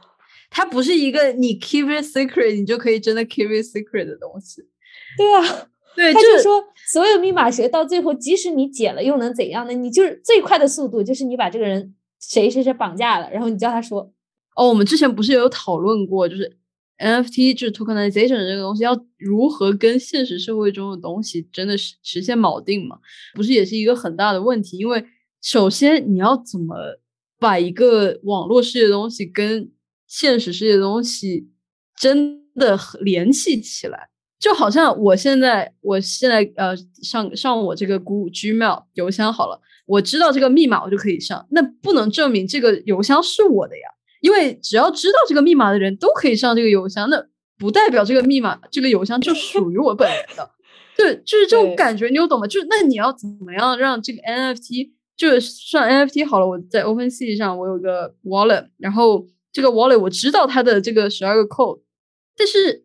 [0.50, 4.62] 它不是一个你 keep it secret，你就可以真的 keep it secret 的东西。
[5.16, 9.72] 对啊，对，他就说所有密码学到最后，即使你解了，又能怎样呢？
[9.72, 14.12] 你就是最快的速度，就是你把这个人谁谁谁绑架了，然后你叫他说，
[14.56, 16.58] 哦，我们之前不是有讨论过，就是。
[16.98, 22.98] NFT 就是 tokenization 这个东西，要如何跟现实社会中的东西真的是实现锚定嘛？
[23.34, 24.78] 不是也是一个很大的问题。
[24.78, 25.04] 因为
[25.40, 26.74] 首先你要怎么
[27.38, 29.70] 把一个网络世界的东西跟
[30.06, 31.48] 现实世界的东西
[31.96, 34.08] 真的联系起来？
[34.40, 43.88] 就好像我现在，我现在呃上上我这个 Google Gmail 邮箱好了，我知道这个密码我就可以上，那不能证明这个邮箱是我的呀。
[44.20, 47.24] 因为只要知道这个密码的人都可以上这个邮箱，那
[47.58, 50.50] 不代表这个密码这个邮箱就属于我本人的。
[50.96, 52.46] 对，就是这种感觉，你有懂吗？
[52.46, 56.46] 就是那你要怎么样让这个 NFT 就是算 NFT 好了？
[56.46, 61.80] 我在 OpenSea 上我有个 Wallet，然后这个 Wallet 我知道它的这个十二个 code，
[62.36, 62.84] 但是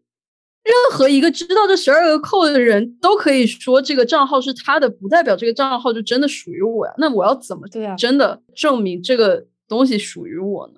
[0.63, 6.93] 任何一个知道这十二个 code 的人都可以说这个账号是他的，不代表这个账号就真的属于我呀。
[6.99, 7.95] 那我要怎么对啊？
[7.95, 10.75] 真的证明这个东西属于我呢？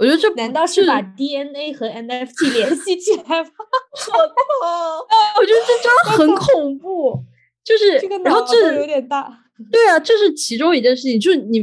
[0.00, 3.50] 我觉得这难道是把 DNA 和 NFT 联系起来吗？
[3.92, 5.38] 可怕！
[5.38, 7.22] 我觉得这真的很恐怖。
[7.62, 9.44] 就是，然后这有点大。
[9.70, 11.20] 对啊，这是其中一件事情。
[11.20, 11.58] 就是你，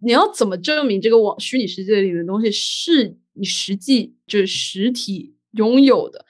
[0.00, 6.24] 你要怎么证明这个网虚拟世界里的东西是你实际就是实体拥有的？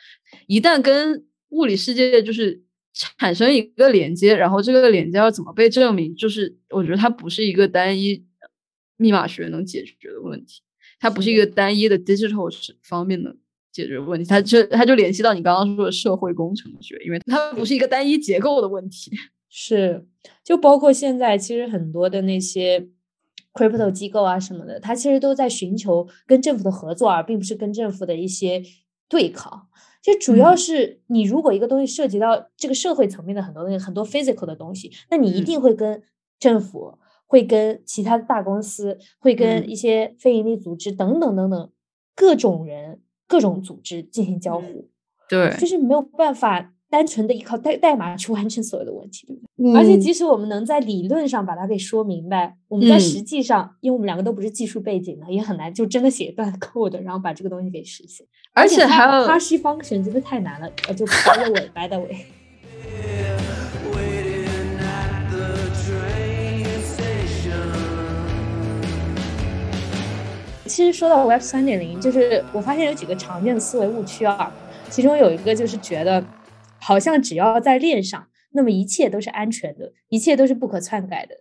[0.49, 2.65] 一旦跟物理世界就是
[3.17, 6.17] 产生一个连接，然后这个连接要怎么被证明？
[6.17, 8.27] 就是我觉得它不是一个单一
[8.97, 10.63] 密码学能解决的问题。
[11.01, 12.51] 它不是一个单一的 digital
[12.83, 13.37] 方面的
[13.71, 19.13] 解决问题，它就它就联系到你刚刚说的社会工程学，因为它不是一个单一结构的问题。
[19.49, 20.05] 是，
[20.45, 22.89] 就包括现在其实很多的那些
[23.55, 28.63] crypto 机构啊什么的，它其实都在寻求跟政府的合作，而并不是跟政府的一些
[29.09, 29.69] 对抗。
[30.03, 36.03] 就主要是你如果一个东西涉及到这个社会层面的很多东西，很多 physical 的东西，那你一定会跟
[36.39, 36.99] 政府。
[37.29, 41.71] 会跟其他的大公司，会跟一些非营利组织等等等等
[42.17, 44.89] 各种人、各种组织进行交互，
[45.29, 49.77] 对，就是没有办法单纯的依靠代代码去完成所有的问题，对不对？
[49.77, 58.27] 而且即使我们能在理论上把它给说明白，我们在实际上，因为我们两个都不是技术背景的，也很难就真的写一段 code，然后把这个东西给实现。
[58.55, 62.27] 而且还有哈希方程真的太难了，呃，就白的尾，白的尾。
[70.79, 74.55] 其实说到 Web 三点零，就是我发现有几个常见的思维误区啊。
[74.89, 76.25] 其中有一个就是觉得，
[76.79, 81.39] 好像只要在链上，那么一切都是安全的，一切都是不可篡改的，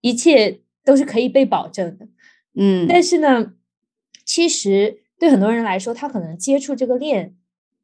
[0.00, 2.08] 一切都是可以被保证的。
[2.56, 3.52] 嗯，但是呢，
[4.24, 7.36] 其实对很多人来说，他可能接触这个链，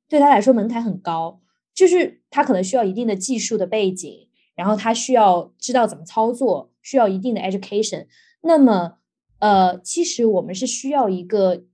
[0.09, 1.41] 对他来说门槛很高，
[1.73, 4.27] 就是他可能需要一定的技术的背景，
[4.57, 8.07] 然后他需要知道怎么操作，需要一定的 education。
[8.41, 8.97] 那么
[9.41, 11.65] 呃，其实我们是需要一个，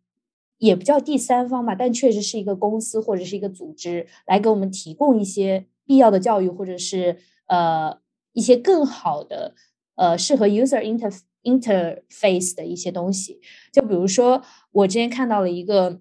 [0.58, 7.98] 也不叫第三方吧，但确实是一个公司或者是一个组织来给我们提供一些必要的教育，或者是呃
[8.32, 9.54] 一些更好的
[9.96, 13.40] 呃适合 user inter interface 的一些东西。
[13.72, 14.42] 就比如说，
[14.72, 16.00] 我之前看到了一个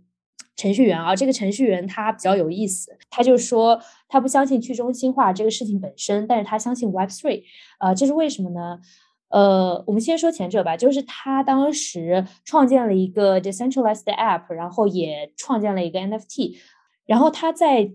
[0.56, 7.44] 程序员啊，这个程序员他比较有意思，他就说他不相信去中心化这个事情本身，但是他相信 Web three，
[7.80, 8.80] 呃，这是为什么呢？
[9.36, 16.56] 呃，我们先说前者吧，就是他当时创建了一个 decentralized app，然后也创建了一个 NFT，
[17.06, 17.92] 然后他在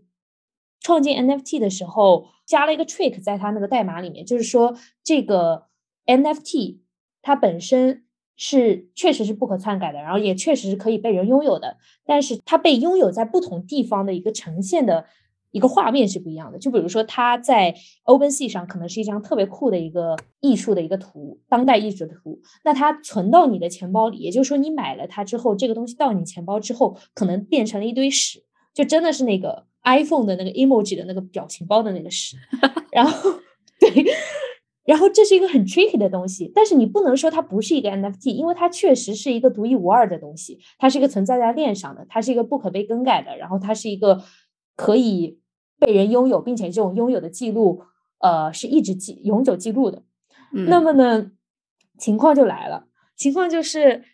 [0.80, 5.68] 创建 NFT 的时候加了一个 trick 在他那个代码里面，就是说这个
[6.04, 6.80] NFT
[7.22, 8.04] 它本身
[8.36, 15.06] 是确实是不可篡改的，然后也确实是可以被人拥有的，但是它被拥有在不同地方的一个呈现的。
[15.52, 17.74] 一个画面是不一样的，就比如说它在
[18.04, 22.40] OpenSea 上可能是一张特别酷的一个艺术的一个图，当代艺术的图。
[22.64, 32.36] 那它存到你的钱包里，也就是说你买了它之后，这个东西到你钱包之后，可能变成了一堆屎，就真的是那个 iPhone 的那个 emoji 的那个表情包的那个屎。
[32.92, 33.30] 然后
[33.80, 34.04] 对，
[34.84, 44.22] 然后这是一个很 tricky 的东西，但是你不能说它不是一个 NFT，因为它确实是一个独一无二的东西，它是一个存在在链上的，它是一个不可被更改的，然后它是一个
[44.76, 45.39] 可以。
[45.80, 47.82] 被人拥有，并且这种拥有的记录，
[48.18, 50.04] 呃，是一直记永久记录的。
[50.52, 51.32] 那么呢，
[51.98, 54.04] 情况就来了，情况就是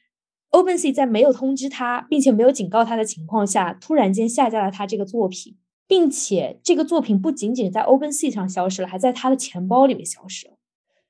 [0.51, 5.57] ，OpenSea 在没有通知他，并且没有警告他的情况下，突然间下架了他这个作品，
[5.87, 10.55] 并且这个作品不仅仅在 OpenSea 上消失了，还在他的钱包里面消失了。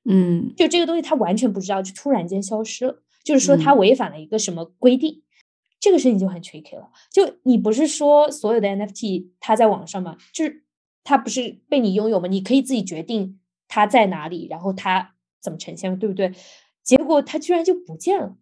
[0.09, 5.21] 嗯，就这个东西他完全不知道，就突然间消失了，就是说他违反了一个什么规定。
[5.79, 10.17] 这个事情就很 tricky 了，就你不是说所有的 NFT 它在网上吗？
[10.33, 10.63] 就是
[11.03, 12.27] 它不是被你拥有吗？
[12.27, 16.33] 你可以自己决定它在哪里，然后它怎么呈现，对不对？
[16.83, 18.35] 结果它居然就不见了。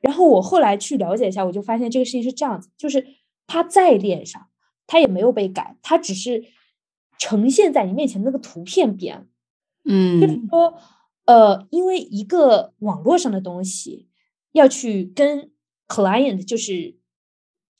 [0.00, 3.06] 然后我后来去了解一下，我就发现这个事情是这样子，就是
[3.46, 4.48] 它在链上，
[4.86, 6.44] 它也没有被改，它只是
[7.18, 9.26] 呈现在你面前那个图片变了。
[9.84, 10.74] 嗯，就是说，
[11.24, 14.08] 呃，因为一个网络上的东西
[14.52, 15.50] 要去跟
[15.92, 16.96] Client 就是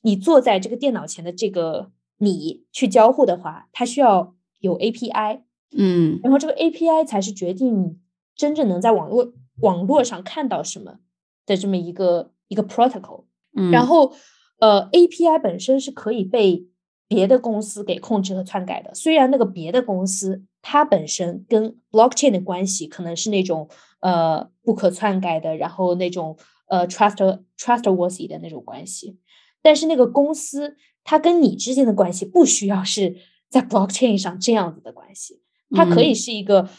[0.03, 5.41] 你坐在这个电脑前的这个你去交互的话，它需要有 API，
[5.75, 7.97] 嗯，然后这个 API 才是决定你
[8.37, 9.33] 真正能在网络
[9.63, 10.99] 网络上看到什么
[11.47, 13.25] 的这么一个一个 protocol
[13.57, 13.71] 嗯。
[13.71, 14.13] 然后
[14.59, 16.67] 呃，API 本身是可以被
[17.09, 18.95] 别的公司给控制和篡改的。
[18.95, 26.37] 虽然那个别的公司它本身跟 blockchain 的关系可能是那种呃不可篡改的，然后那种。
[26.73, 29.19] 呃，trust trustworthy 的那种关系，
[29.61, 33.17] 但是那个公司它跟你之间的关系不需要是
[33.51, 35.43] 在 blockchain 上这样子的关系，
[35.77, 36.71] 它可以是一个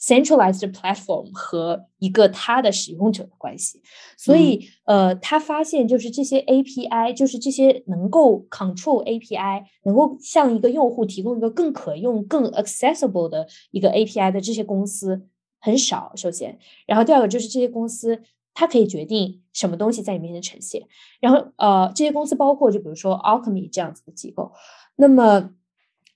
[0.00, 3.82] centralized platform 和一个它的使用者的关系。
[4.16, 15.26] 所以，呃，他发现就是这些 API，就是这些能够 control API，能够向一个用户提供一个更可用、更 accessible 的一个 API 的这些公司
[15.58, 16.12] 很少。
[16.14, 18.22] 首先，然后第二个就是这些公司。
[18.54, 20.86] 它可以决定什么东西在你面前呈现，
[21.20, 24.52] 然后呃，这些公司包括就比如说 Alchemy 这样子的机构，
[24.96, 25.50] 那么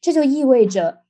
[0.01, 1.05] 这就意味着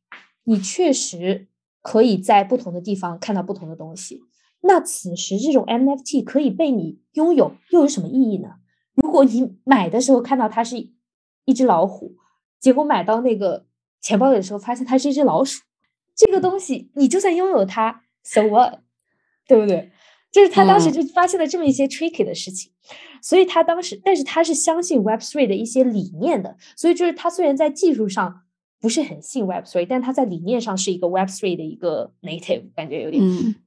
[0.44, 1.48] 你确实
[1.82, 4.22] 可以在不同的地方看到不同的东西。
[4.60, 8.56] 那此时这种 NFT 可以被你拥有，又有什么意义呢？
[8.94, 10.76] 如果你买的时候看到它是
[11.44, 12.16] 一只老虎，
[12.60, 13.66] 结果买到那个
[14.00, 15.62] 钱包里的时候发现它是一只老鼠，
[16.14, 18.78] 这个东西你就算拥有它，so what，
[19.46, 19.90] 对不对？
[20.34, 22.72] 就是他当时就发现了这么一些 tricky 的事情，
[23.22, 28.42] 所以他当时，但是他是相信 Web Three 的一些理念的，所以就是他虽然在技术上
[28.80, 33.22] 不是很信 Web Three，但他在理念上是一个 Web Three 的一个 native，感觉有点，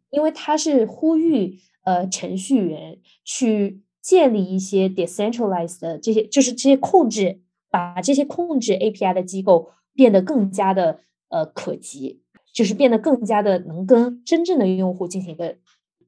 [0.09, 7.39] 因为他是呼吁呃程序员去建立一些 decentralized 的这些，就是这些控制，
[7.71, 10.99] 把这些控制 API 的机构变得更加的
[11.29, 15.55] 呃可及，就是变得更加的能跟真正的用户进行一个。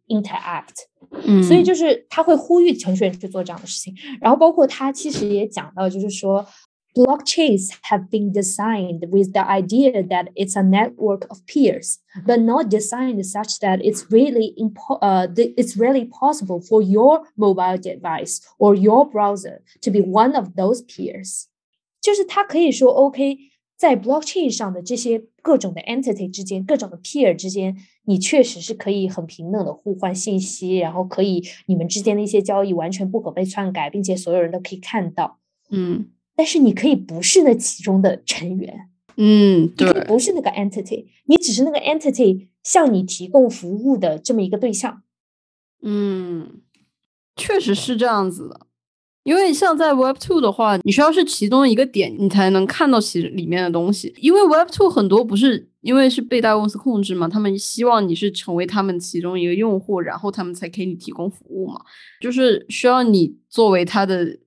[0.08, 0.84] interact，
[1.24, 6.46] 嗯，所以就是他会呼吁程序员去做这样的事情，然后包括他其实也讲到，就是说，
[6.92, 11.96] blockchains have been designed with the idea that it's a network of peers,
[12.26, 17.78] but not designed such that it's really impo- uh, it's really possible for your mobile
[17.78, 21.46] device or your browser to be one of those peers。
[22.00, 23.38] 就是他可以说 OK，
[23.76, 27.74] 在 blockchain 上的这些各种的 entity 之间，各种的 peer 之间。
[28.09, 35.37] 你确实是可以很平等的互换信息，然后可以你们之间的一些交易完全不可被篡改，并且所有人都可以看到。
[35.69, 38.89] 嗯，但是你可以不是那其中的成员。
[39.17, 45.03] 嗯，对，不是那个 entity，你只是那个 entity 向你提供服务的这么一个对象。
[45.83, 46.61] 嗯，
[47.35, 48.61] 确实是这样子的。
[49.23, 54.15] 因为像在 Web Two 的话，你需要是其中一个点，你才能看到其里面的东西。
[54.17, 61.81] 因为 Web Two 很多不是因为是被大公司控制嘛，他们希望你是成为他们其中一个用户，然后他们才给你提供服务嘛。
[62.19, 64.37] 就是需要你作为他的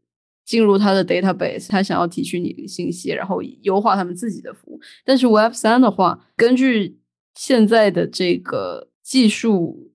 [0.45, 4.80] 进入他的 database，他想要提取你的信息，然后优化他们自己的服务。
[5.05, 6.99] 但是 Web 三的话，根据
[7.35, 9.91] 现在的这个技术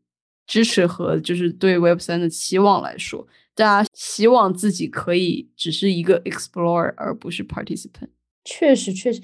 [0.45, 3.27] 支持和就是对 Web 三的期望来说。
[3.57, 8.09] 大家希望自己可以只是一个 explorer，而不是 participant。
[8.45, 9.19] 确实，确实，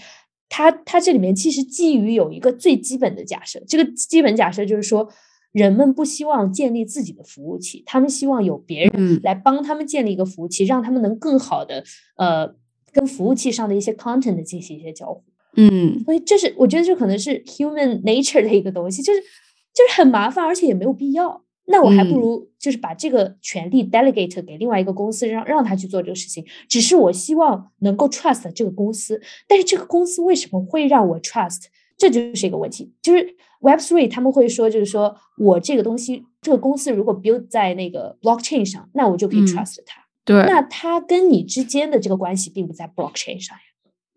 [0.56, 5.10] 它它这里面其实基于有一个最基本的假设，这个基本假设就是说，
[5.52, 11.84] 人们不希望建立自己的服务器，他们希望有别人来帮他们建立一个服务器，让他们能更好的
[12.18, 12.54] 呃
[12.92, 15.24] 跟服务器上的一些 content 进行一些交互。
[15.56, 21.44] 嗯，所以这是我觉得这可能是 human nature 的一个东西，就是就是很麻烦，而且也没有必要。
[21.66, 26.46] 那我还不如就是把这个权利 delegate 给另外一个公司，让让他去做这个事情。
[26.68, 31.68] 只是我希望能够 trust 这个公司，但是这个公司为什么会让我 trust？
[31.98, 32.92] 这就是一个问题。
[33.02, 40.02] 就是 Web Three 他们会说，就是说我这个东西，这个公司如果 build 在那个 blockchain 上，那我就可以 trust 它。
[40.26, 43.64] 对，那它跟你之间的这个关系并不在 blockchain 上呀。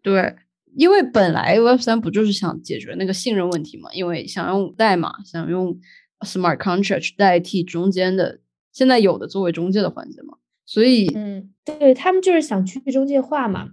[0.03, 0.35] 对，
[0.75, 3.89] 因为本来 Web 三不就是想解决那个信任问题嘛？
[3.93, 5.79] 因为想用代码，想用。
[6.27, 8.41] Smart contract 代替中间的
[8.73, 13.71] 现在有的作为中介的环节嘛，所以嗯，对他们就是想去中介化嘛，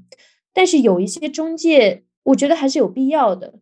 [0.53, 3.55] 但是有一些中介，我觉得还是有必要的，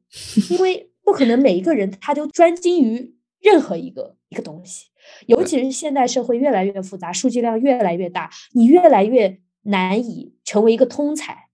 [0.52, 4.88] 因为不可能每一个人他都专精于任何一个一个东西，
[5.26, 11.48] 尤其是现代社会越来越复杂，数据量越来越大，你越来越难以成为一个通才，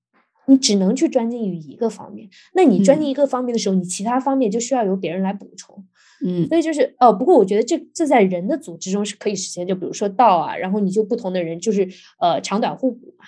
[0.48, 5.86] 你只能去专精于一个方面，那你专精一个方面的时候，你其他方面就需要由别人来补充。
[6.26, 11.88] 嗯，所以就是哦，不过我觉得这这在人的组织中是可以实现，就比如说道啊，然后你就不同的人就是
[12.20, 13.26] 呃长短互补嘛。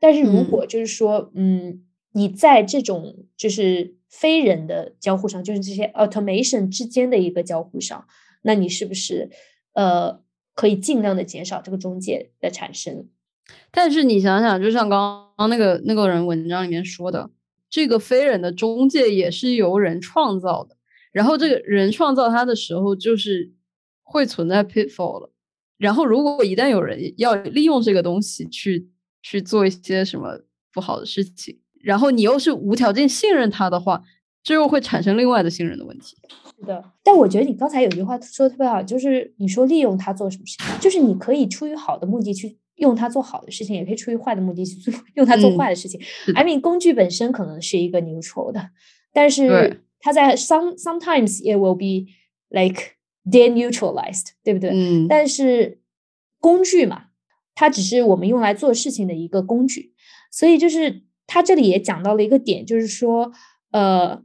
[0.00, 8.04] 但是如果就是说，嗯，你在这种就是非人的交互上，就是这些 automation 之间的一个交互上，
[8.42, 9.30] 那你是不是
[9.74, 10.20] 呃
[10.54, 13.06] 可以尽量的减少这个中介的产生？
[13.70, 17.30] 但是你想想，就像刚刚那个那个人文章里面说的，
[17.70, 20.76] 这个非人的中介也是由人创造的。
[21.12, 23.52] 然后这个人创造它的时候，就是
[24.02, 25.30] 会存在 pitfall 了。
[25.76, 28.88] 然后如果一旦有人要利用这个东西去
[29.20, 30.40] 去做一些什么
[30.72, 34.02] 不好的事情，然后你又是无条件信任他的话，
[34.42, 36.16] 这又会产生另外的信任的问题。
[36.56, 46.00] 是的，但我觉得你刚才有句话说的特别好，就是你说利用它做什么事情，就是你可以出于好的目的去用它做好的事情，也可以出于坏的目的去做用它做坏的事情。
[46.34, 48.70] I mean，工具本身可能是一个 neutral 的，
[49.12, 49.82] 但是。
[50.02, 52.12] 它在 some sometimes it will be
[52.50, 54.70] like deneutralized，对不对？
[54.70, 55.06] 嗯。
[55.08, 55.80] 但是
[56.38, 57.04] 工具嘛，
[57.54, 59.94] 它只是我们用来做事情的一个工具，
[60.30, 63.32] 所以就是他这里也讲到了一个点，就是说，
[63.70, 64.22] 呃。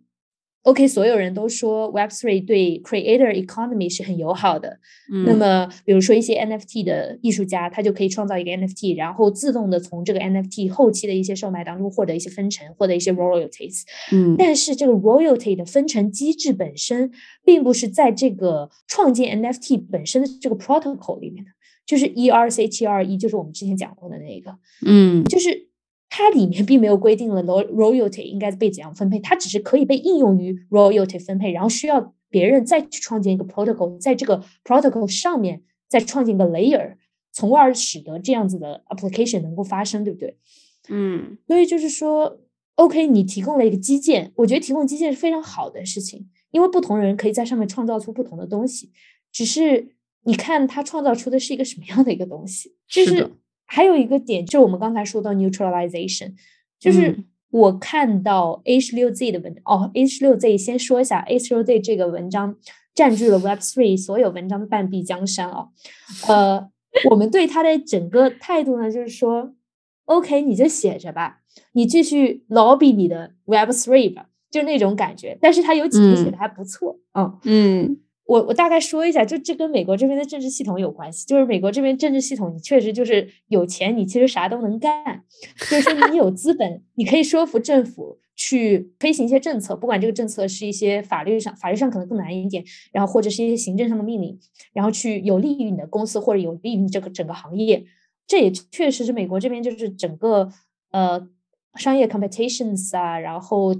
[0.67, 4.79] OK，所有人都说 Web3 对 Creator Economy 是很友好的。
[5.25, 13.83] 那么，比如说一些 NFT 的艺术家，他就可以创造一个 NFT，然后自动的从这个 NFT 后期的一些售卖当中获得一些分成，获得一些 royalties。
[14.11, 17.11] 嗯，但是这个 royalty 的分成机制本身，
[17.45, 21.51] 并不是在这个创建 NFT 本身的这个 protocol 里面的，
[21.85, 24.53] 就是 ERC721，就是我们之前讲过的那个。
[24.85, 25.66] 嗯，就是。
[26.09, 36.95] 它里面并没有规定了 royalty 应该被怎样分配，它只是可以被应用于 royalty 分配，然后需要别人再去创建一个 protocol，在这个 protocol 上面再创建一个 layer，
[37.31, 40.37] 从而使得这样子的 application 能够发生，对不对？
[40.89, 42.39] 嗯，所以就是说
[42.75, 48.91] ，OK，你提供了一个基建，我觉得提供基建是非常好的事情，因为不同人可以在上面创造出不同的东西，
[49.31, 49.89] 只是
[50.23, 53.29] 你看他创造出的是一个什么样的一个东西，就是。
[53.67, 56.33] 还有一个点，就是我们刚才说到 neutralization，
[56.79, 62.55] 就是我看到 H 六 Z 的文哦，H 六 Z 先说一下，H 六 Z 这个文章
[62.95, 65.67] 占据了 Web Three 所有文章的半壁江山啊。
[66.27, 66.69] 呃，
[67.09, 69.53] 我们对他的整个态度呢，就是说
[70.05, 71.41] ，OK，你就写着吧，
[71.73, 75.37] 你继续 lobby 你的 Web Three 吧，就那种感觉。
[75.41, 77.97] 但是他有几个写的还不错，嗯嗯。
[78.27, 81.25] 我我大概说一下，就这跟美国这边的政治系统有关系。
[81.25, 85.23] 就是美国这边政治系统，你确实就是有钱，你其实啥都能干。
[85.69, 92.61] 就是你有资本，你可以说服政府去推行一些政策，不管这个政策是一些法律上，法律上可能更难一点，
[92.91, 94.37] 然后或者是一些行政上的命令，
[94.73, 97.85] 然后去有利于你的公司或者有利于你这个整个行业。
[98.27, 100.51] 这也确实是美国这边就是整个
[100.91, 101.29] 呃
[101.75, 103.73] 商业 competitions 啊，然后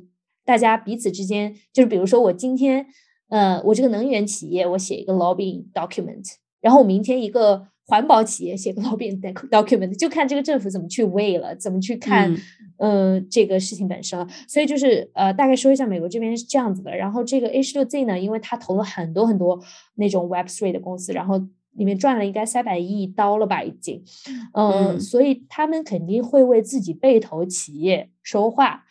[0.45, 2.87] 大家彼此之间，就是比如说我今天。
[3.29, 6.23] 呃，我这个能源企业，我写一个 lobbying document，
[6.61, 9.19] 然后我明天一个环保企业写个 lobbying
[9.49, 12.35] document，就看这个政府怎么去 weigh 了，怎么去看，
[12.77, 14.27] 呃，这个事情本身。
[14.47, 16.95] 所以就是呃，大概说一下美国这边是这样子的。
[16.95, 19.59] 然后这个 H 六 Z 呢，因为它投了很多很多
[19.95, 21.37] 那种 Web three 的公司，然后
[21.73, 24.03] 里面赚了应该三百亿刀了吧，已经，
[24.53, 28.85] 嗯，所以他们肯定会为自己被投企业说话。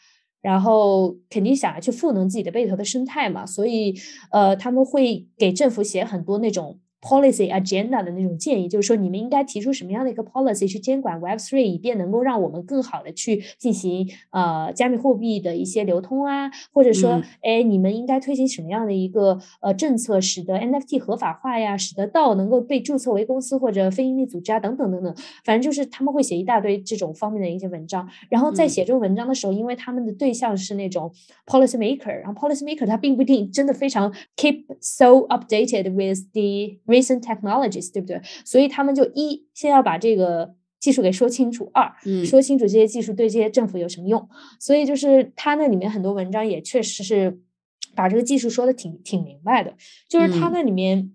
[0.46, 3.92] 然后肯定想要去赋能自己的贝头的生态嘛，所以
[4.30, 31.12] 呃他们会给政府写很多那种 policy agenda 的那种建议，就是说你们应该提出什么样的一个 policy 去监管 Web Three，以便能够让我们更好的去进行呃加密货币的一些流通啊，或者说，哎，你们应该推行什么样的一个呃政策，使得 NFT 合法化呀，使得到能够被注册为公司或者非营利组织啊，等等等等，反正就是他们会写一大堆这种方面的一些文章，然后在写这种文章的时候，因为他们的对象是那种
[31.46, 38.20] policy maker，然后 policy maker 他并不一定真的非常 keep so updated with the recent technologies，对不对？
[38.44, 41.92] 所以他们就一先要把这个技术给说清楚，二
[42.24, 44.28] 说清楚这些技术对这些政府有什么用。
[44.60, 47.40] 所以就是他那里面很多文章也确实是
[47.94, 49.74] 把这个技术说的挺挺明白的。
[50.08, 51.14] 就是他那里面，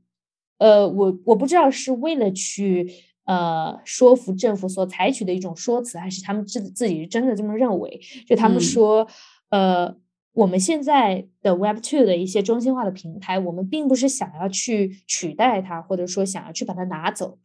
[0.58, 2.92] 呃，我我不知道是为了去
[3.26, 8.00] 呃说服政府所采取的一种说辞，还是他们自自己真的这么认为。
[8.28, 9.08] 就他们说，
[9.50, 9.96] 呃。
[10.34, 17.38] 我们现在的 Web Two 的一些中心化的平台，我们并不是想要去取代它，或者说想要去把它拿走，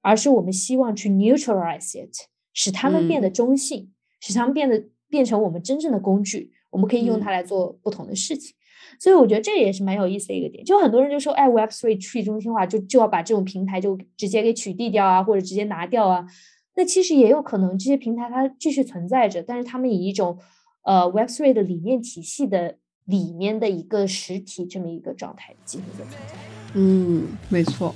[0.00, 8.54] 而是我们希望去 neutralize it，使它们变得中性，使它们变得变成我们真正的工具，我们可以用它来做不同的事情。
[8.98, 10.64] 所以我觉得这也是蛮有意思的一个点。
[10.64, 16.26] 就很多人就说，哎，Web Three 去中心化就就要把这种平台就直接给取缔掉啊，或者直接拿掉啊。
[16.74, 20.38] 那其实也有可能这些平台它继续存在着，但是他们以一种
[20.82, 26.34] 呃，Web Three 的理念体系的里面的一个实体这么一个状态继续在存在。
[26.74, 27.94] 嗯，没错。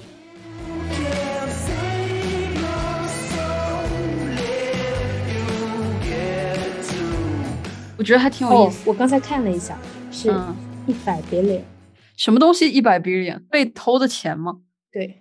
[7.99, 8.89] 我觉得还挺有意思。
[8.89, 9.77] 我刚才看了一下，
[10.13, 10.29] 是
[10.87, 11.63] 一百 billion。
[12.17, 13.41] 什么东西一百 billion？
[13.51, 14.61] 被偷的钱吗？
[14.93, 15.21] 对，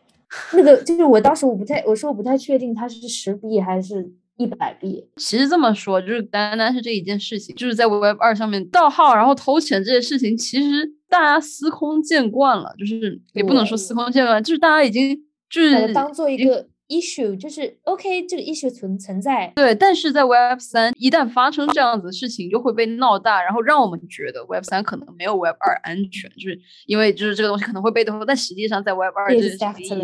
[0.54, 4.14] 那个就是我当时我不太，我说我不太确定它是十币还是。
[4.38, 15.18] 一百币，其实这么说，就是单单是这一件事情，就是在 Web 二上面盗号然后偷钱这些事情，其实大家司空见惯了，就是也不能说司空见惯，就是大家已经
[15.50, 19.54] 就是当做一个 issue，就是 OK 这个 issue 存存在。
[19.56, 29.98] 对，但是在 Web 三一旦发生这样子的事情，就会被闹大，然后让我们觉得 Web 三可能没有 Web 二安全，就是因为就是这个东西可能会被偷，但实际上在 Web 二这件事情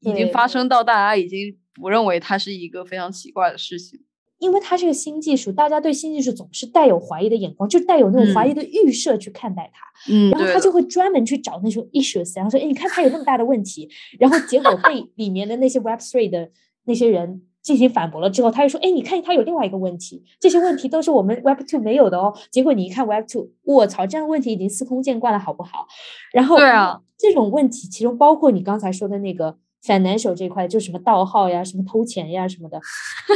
[0.00, 1.58] 已经发生到大家已经。
[1.74, 4.00] 不认为它是一个非常奇怪的事情，
[4.38, 10.12] 因为它是个新技术，大家对新技术总是带有怀疑的眼光，就带有那种怀疑的预设去看待它。
[10.12, 16.50] 嗯，然后他就会专门去找那种 issues，然后说：“哎，你看它有那么大的问题。”然后结果被 里面的那些 Web Three 的
[16.84, 25.86] 那些人进行反驳了之后，他又说：“哎，你看它有另外一个问题，这些问题都是我们 Web Two 没有的哦。”结果你一看 Web Two，我操，这样的问题已经司空见惯了，好不好？
[26.32, 29.56] 然后，对啊，这种问题其中包括你刚才说的那个。
[29.84, 32.80] Financial 这块就什么盗号呀，什么偷钱呀什么的，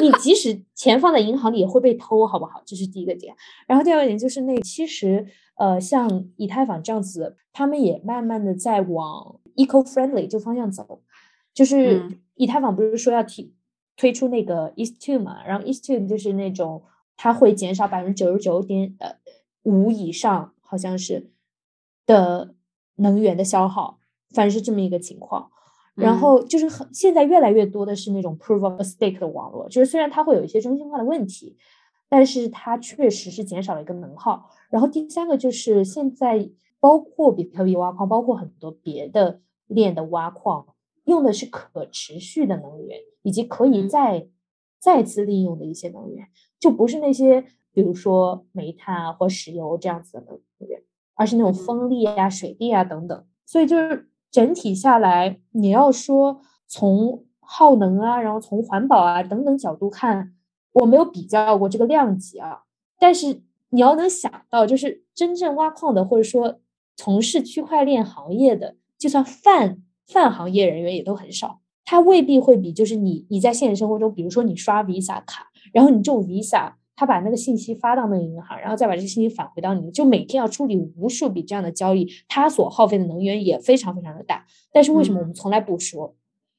[0.00, 2.62] 你即使钱放在银行里也会被偷，好不好？
[2.64, 3.34] 这是第一个点。
[3.66, 5.26] 然后第二个点就是那其实
[5.56, 11.02] 呃，像以太坊这样子，他们也慢慢的在往 eco friendly 这方向走。
[11.52, 13.52] 就是以太坊不是说要提
[13.96, 16.84] 推出那个 e s two 嘛，然后 e s two 就是那种
[17.16, 19.16] 它会减少百分之九十九点呃
[19.64, 21.30] 五以上，好像是
[22.06, 22.54] 的
[22.94, 23.98] 能源的消耗，
[24.30, 25.50] 反正是这么一个情况。
[25.98, 31.56] 然后就是很现在越来越多的是那种 proof of stake 的网络，就是虽然它会有一些中心化的问题，
[32.08, 34.48] 但是它确实是减少了一个能耗。
[34.70, 40.66] 然后第三个就是现在包括比特币挖矿，包括很多别的链的挖矿，
[41.04, 44.28] 用的是可持续的能源，以及可以再
[44.78, 46.28] 再次利用的一些能源，
[46.60, 50.38] 就不是那些比如说煤炭啊或石油这样子的能
[50.68, 50.80] 源，
[51.14, 53.26] 而是那种风力啊、水力啊等等。
[53.44, 54.08] 所以就是。
[54.30, 60.34] 整体下来，你要说从耗能啊，然后从环保啊等等角度看，
[60.72, 62.62] 我没有比较过这个量级啊。
[62.98, 66.60] 但是你要能想到，就是真正挖矿的，或者说
[66.96, 71.60] 从事区块链行业的，就算泛泛行业人员也都很少。
[71.84, 76.72] 他未必会比就是你你在现实生活中，比如说你刷 Visa 卡，然后你这种 Visa。
[76.98, 84.44] 他把那个信息发到那个银行，然后再把这个信息返回到你，就每天要处理无数笔这样的交易，他所耗费的能源也非常非常的大。
[84.72, 86.16] 但是为什么我们从来不说？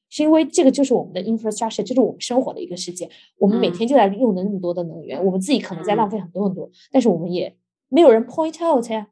[0.08, 7.54] 是因为这个就是我们的 infrastructure，就是我们生活的一个世界，我们每天就在用的那么多的能源，我们自己可能在浪费很多很多，但是我们也
[7.90, 9.08] 没有人 point out 呀。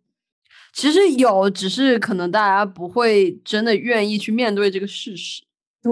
[0.73, 5.43] 其实有，只是可能大家不会真的愿意去面对这个事实。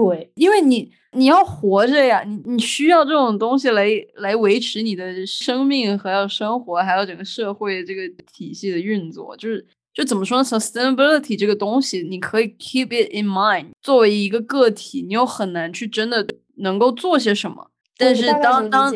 [0.05, 0.91] 对，因为你。
[1.13, 3.87] 你要活着呀，你你需要这种东西来
[4.17, 9.35] 来维持你的生命和要生活，还有整个社会这个体系的运作。
[9.35, 13.69] 就是就怎么说呢？sustainability 这个东西，你可以 keep it in mind。
[13.81, 16.27] 作为一个个体，你又很难去真的
[16.57, 17.71] 能够做些什么。
[17.97, 18.93] 但是当当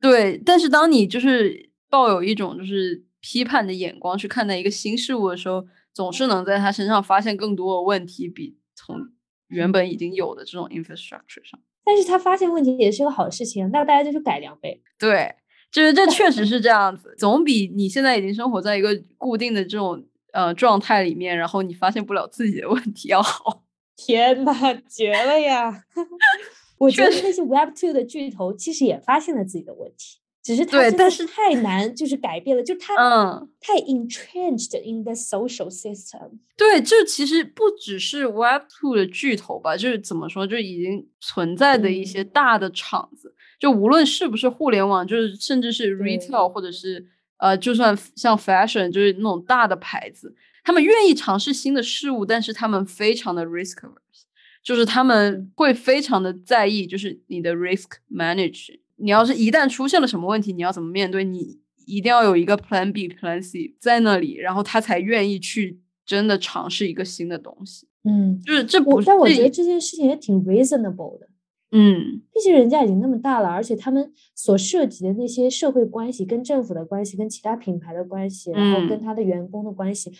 [0.00, 9.08] 对，但是当你就是抱有一种就是批判的眼光去看待一个新事物的时候，总是能在他身上发现更多的问题，比从。
[9.54, 11.58] 原本已经有的这种 infrastructure 上。
[11.84, 14.80] 但是他发现问题也是个好事情，那大家就去改良呗。
[14.98, 15.34] 对，
[15.70, 20.02] 就是这确实是这样子， 总比你现在已经生活在一个固定的这种
[20.32, 23.64] 呃状态里面，然后你发现不了自己的问题要好。
[23.96, 24.52] 天呐，
[24.88, 25.84] 绝了呀！
[26.78, 36.38] 我觉得那些 Web Two 的巨头其实也发现了自己的问题，只是他但是太难，就是改变了，就 他嗯太 entrenched in the social system。
[36.54, 47.06] 对，就其实不只是 Web Two 的巨头吧，就是怎么说，就已经存在的一些大的厂子，就无论是不是互联网，就是甚至是 retail 或者是
[47.38, 50.36] 呃，就算像 fashion，就是那种大的牌子。
[50.62, 54.24] 他们愿意尝试新的事物，但是他们非常的 risk averse，
[54.62, 58.78] 就是他们会非常的在意，就是你的 risk manage。
[58.96, 61.24] 你要是一旦出现了什么问题，你要怎么面对？
[61.24, 67.88] 你一定要有一个 plan B、plan C 在那里，然后他才愿意去真的尝试一个新的东西。
[68.04, 71.28] 嗯，就是这不，但我觉得这件事情也挺 reasonable 的。
[71.76, 80.12] 嗯，毕竟人家已经那么大了，而且他们所涉及的那些社会关系、跟政府的关系、跟其他品牌的关系，然后跟他的员工的关系。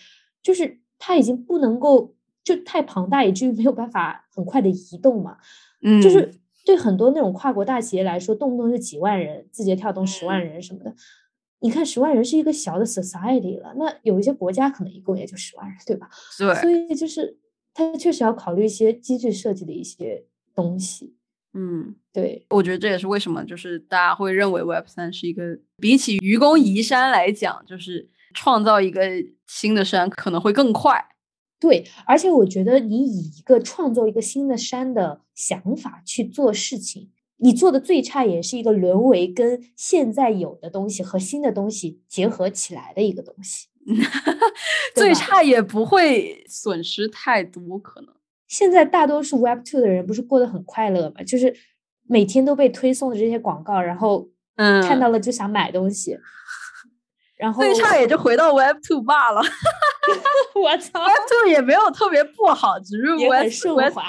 [0.43, 2.13] 就是他已经不能够
[2.43, 5.37] 就太庞大，以至于没有办法很快的移动嘛。
[5.81, 6.29] 嗯，就是
[6.65, 10.93] 对很多那种跨国大企业来说，动不动就几万人，字节跳动十万人什么的。
[11.59, 16.09] 你看十万人是一个小的 society 了，那有一些国家可能一共也就十万人，对吧？
[16.37, 16.53] 对。
[16.55, 17.37] 所以就是
[17.73, 21.15] 他确实要考虑一些机制设计的一些东西。
[21.53, 28.09] 嗯，对，我觉得这也是为什么就是大家会认为 Web 三是一个比起愚公移山来讲，就是。
[28.37, 29.01] 创造一个
[29.47, 31.01] 新的山可能会更快，
[31.59, 43.67] 对，而且我觉得你以一个创作一个新的山的想法去做事情，你做的最差也是一个沦为跟现在有的东西和新的东西结合起来的一个东西，
[44.93, 48.13] 最差也不会损失太多，可能。
[48.47, 51.55] 现在大多数 Web Two 的人不是过得很快乐嘛，就是
[52.07, 54.83] 每天都被推送的这些广告，然后嗯。
[54.83, 56.17] 看到了就想买东西。
[57.35, 59.41] 然后最差也就回到 Web Two 罢了，
[60.55, 64.07] 我操，Web Two 也没有特别不好，只是 Web 顺滑。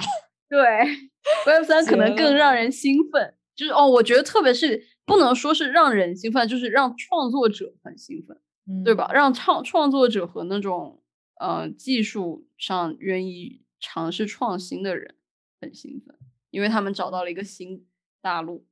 [0.48, 0.58] 对，
[1.46, 8.38] Web 三可能更让人兴奋，就是哦，我觉得特别是不能说是让人兴奋，就是让创作者很兴奋，
[8.84, 9.10] 对吧？
[9.12, 11.02] 让创创作者和那种
[11.40, 15.16] 呃技术上愿意尝试创新的人
[15.60, 16.16] 很兴奋，
[16.50, 17.84] 因为他们找到了一个新
[18.22, 18.64] 大陆。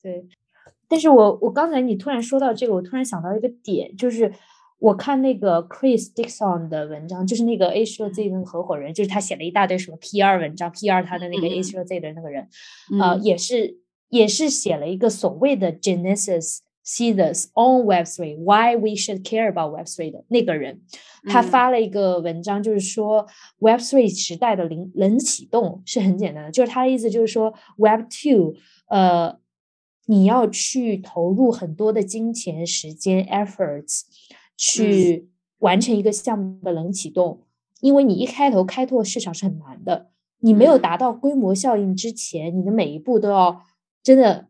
[0.00, 0.28] 对。
[0.90, 4.32] 但是我我刚才你突然说到这个，我突然想到一个点，就是
[4.80, 12.48] 我看那个 Chris Dixon 的文章，就是那个 A 十 Z 那个合伙人，就是他写了一大堆什么 PR 文章，PR 他的那个 A 十 Z 的那个人，
[13.00, 13.78] 呃，也是
[14.08, 20.80] 也是写了一个所谓的 Genesis Seeds on Web Three Why We Should Care About Web Three 的那个人，
[21.28, 23.28] 他发了一个文章，就是说
[23.60, 28.54] Web Three 时代的零冷启动是很简单的，就是他的意思就是说 Web Two，
[28.88, 29.38] 呃。
[30.10, 34.02] 你要去投入很多的金钱、时间、efforts，
[34.56, 37.42] 去完成一个项目的冷启动，
[37.80, 43.62] 因为你一开头开拓市场是很难的，你没有达到规模效应之前，你的每一步都要
[44.02, 44.48] 真的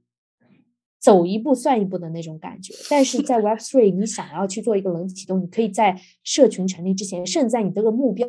[0.98, 2.72] 走一步算一步的那种感觉。
[2.88, 8.26] 但是在 Web Three，你想要去做一个冷启动，你可以在社群成立之前，甚至在你这个目标。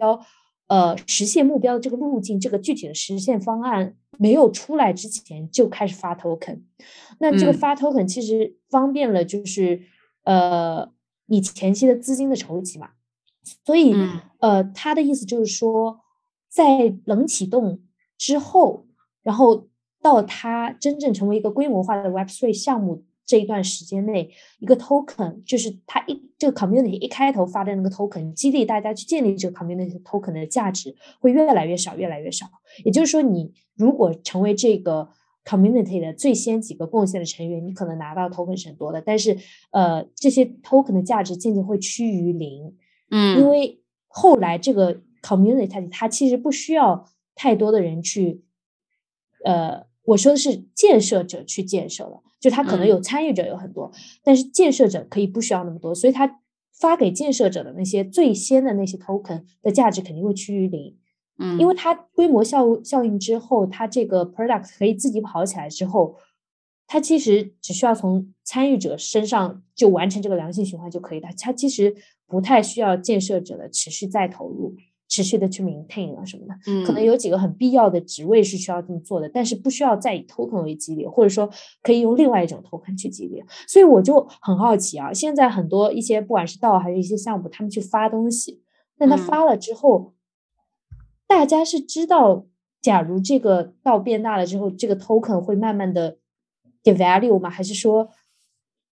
[0.71, 6.61] 呃，实现目标的这个路径，这个具体的实现方案没有出来之前就开始发 token，
[7.19, 9.81] 那这个发 token 其实方便了，就是
[10.23, 10.89] 呃
[11.25, 12.91] 你前期的资金的筹集嘛。
[13.65, 13.93] 所以
[14.39, 15.99] 呃他的意思就是说，
[16.47, 17.81] 在冷启动
[18.17, 18.85] 之后，
[19.23, 19.67] 然后
[20.01, 23.03] 到它真正成为一个规模化的 Web Three 项目。
[23.25, 32.47] 这一段时间内，一个 token 就是它一这个 community 一开头发的那个 token，激励大家去建立这个 community token 的价值会越来越少，越来越少。
[32.83, 35.09] 也就是说，你如果成为这个
[35.45, 39.37] community 的最先几个贡献的成员，你可能拿到 token 是很多的，但是
[39.71, 42.75] 呃，这些 token 的价值渐渐会趋于零。
[43.09, 48.43] 嗯，因为后来这个 community 它其实不需要太多的人去，
[49.43, 52.21] 呃，我说的是建设者去建设了。
[52.39, 53.91] 就他可能有参与者有很多，
[54.23, 56.39] 但是建设者可以不需要那么多，所以他
[56.73, 60.97] 发给建设者的那些最先的那些 token 的价值肯定会趋于零，
[61.37, 66.15] 嗯，因为它规模效效应之后，它这个 product 可以自己跑起来之后，
[66.87, 71.95] 它其实只需要从参与者身上就完成这个良性循环就可以了，它其实
[72.25, 74.75] 不太需要建设者的持续再投入。
[75.11, 81.49] 持续的去 maintain 啊什么的，嗯，可能有几个很必要的职位是需要这么做的，但是不需要再以 token 为激励，或者说
[81.83, 83.43] 可以用另外一种 token 去激励。
[83.67, 88.61] 所以我就很好奇啊，现在很多一些不管是道还是一些项目，他们去发东西，
[88.99, 90.13] 那他发了之后，
[91.27, 92.45] 大家是知道
[92.81, 96.19] 假如这个道变大了之后，这个 token 会慢慢的
[96.85, 97.49] devalue 吗？
[97.49, 98.07] 还是说，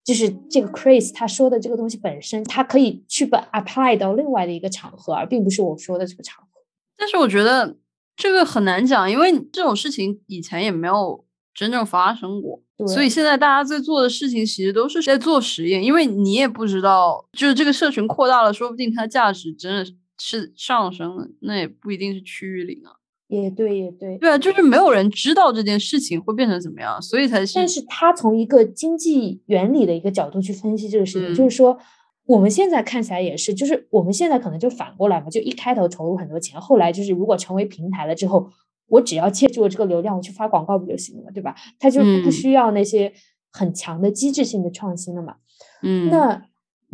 [0.04, 6.60] 就是这个 Chris 他说的这个东西本身，他可以去把 apply 到另外的一个场合，而并不是我说的这个场合。
[6.96, 7.78] 但是我觉得
[8.14, 11.24] 这个很难讲，因为这种事情以前也没有
[11.54, 19.86] 真正发生过，所以现在大家在做的事情其实都是在做实验，因为你也不知道，就是这个社群扩大了，说不定它价值真的
[20.18, 22.92] 是上升了，那也不一定是趋于零啊。
[23.28, 27.54] 也对，也对，对啊，就是没有人知道这件事情会变成怎么样，所以才是。
[27.54, 31.76] 但是他从一个经济原理的一个角度去分析这个事情，就是说
[32.26, 38.48] 我们现在看起来也是，就是我们现在可能就反过来嘛，就一开头投入很多钱，后来就是如果成为平台了之后，
[38.88, 41.54] 我只要借助这个流量，我去发广告不就行了嘛，对吧？
[41.78, 43.12] 他就不需要那些
[43.50, 45.36] 很强的机制性的创新了嘛。
[45.82, 46.42] 嗯，那。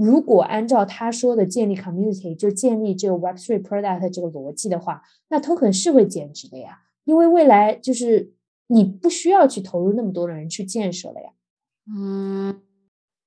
[0.02, 8.32] 如果按照他说的建立 community 就建立这个 Web3 product 这个逻辑的话，那 token 是会减值的呀，因为未来就是
[8.68, 11.32] 你不需要去投入那么多的人去建设了呀。
[11.94, 12.62] 嗯，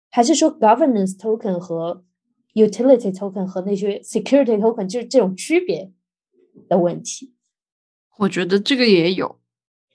[0.09, 2.03] 还是说 governance token 和
[2.55, 5.91] utility token 和那些 security token 就是这种区别
[6.67, 7.35] 的问题？
[8.17, 9.37] 我觉得这个也有，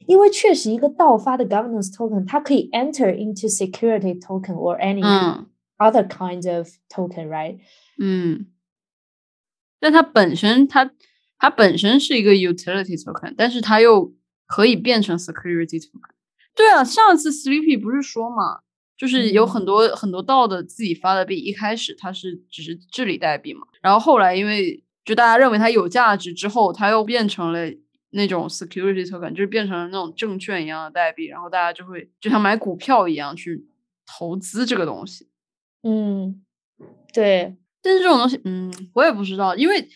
[0.06, 5.02] 因为确实一个倒发的 governance token 它可以 enter into security token or any。
[5.78, 7.60] Other kinds of token, right?
[8.00, 8.46] 嗯，
[9.78, 10.90] 但它本身它
[11.38, 14.12] 它本身是一个 utility token，但是它又
[14.46, 16.10] 可以变成 security token。
[16.54, 18.62] 对啊，上次 Sleepy 不是说嘛，
[18.96, 27.60] 就是有很多很多道的自己发的币，一开始它是只是治理代币嘛，然后后来因为就大家认为它有价值之后，它又变成了
[28.10, 33.68] 那种 security token，就是变成了那种证券一样的代币，然后大家就会就像买股票一样去
[34.04, 35.28] 投资这个东西。
[35.82, 36.42] 嗯，
[37.12, 39.88] 对，但是这种东西，嗯，我也不知道，因为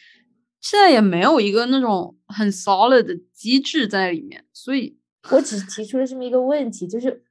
[0.60, 4.98] 现在也没有一个那种很 solid 的机制在里面，所以
[5.30, 7.24] 我只提出了这么一个问题，就是，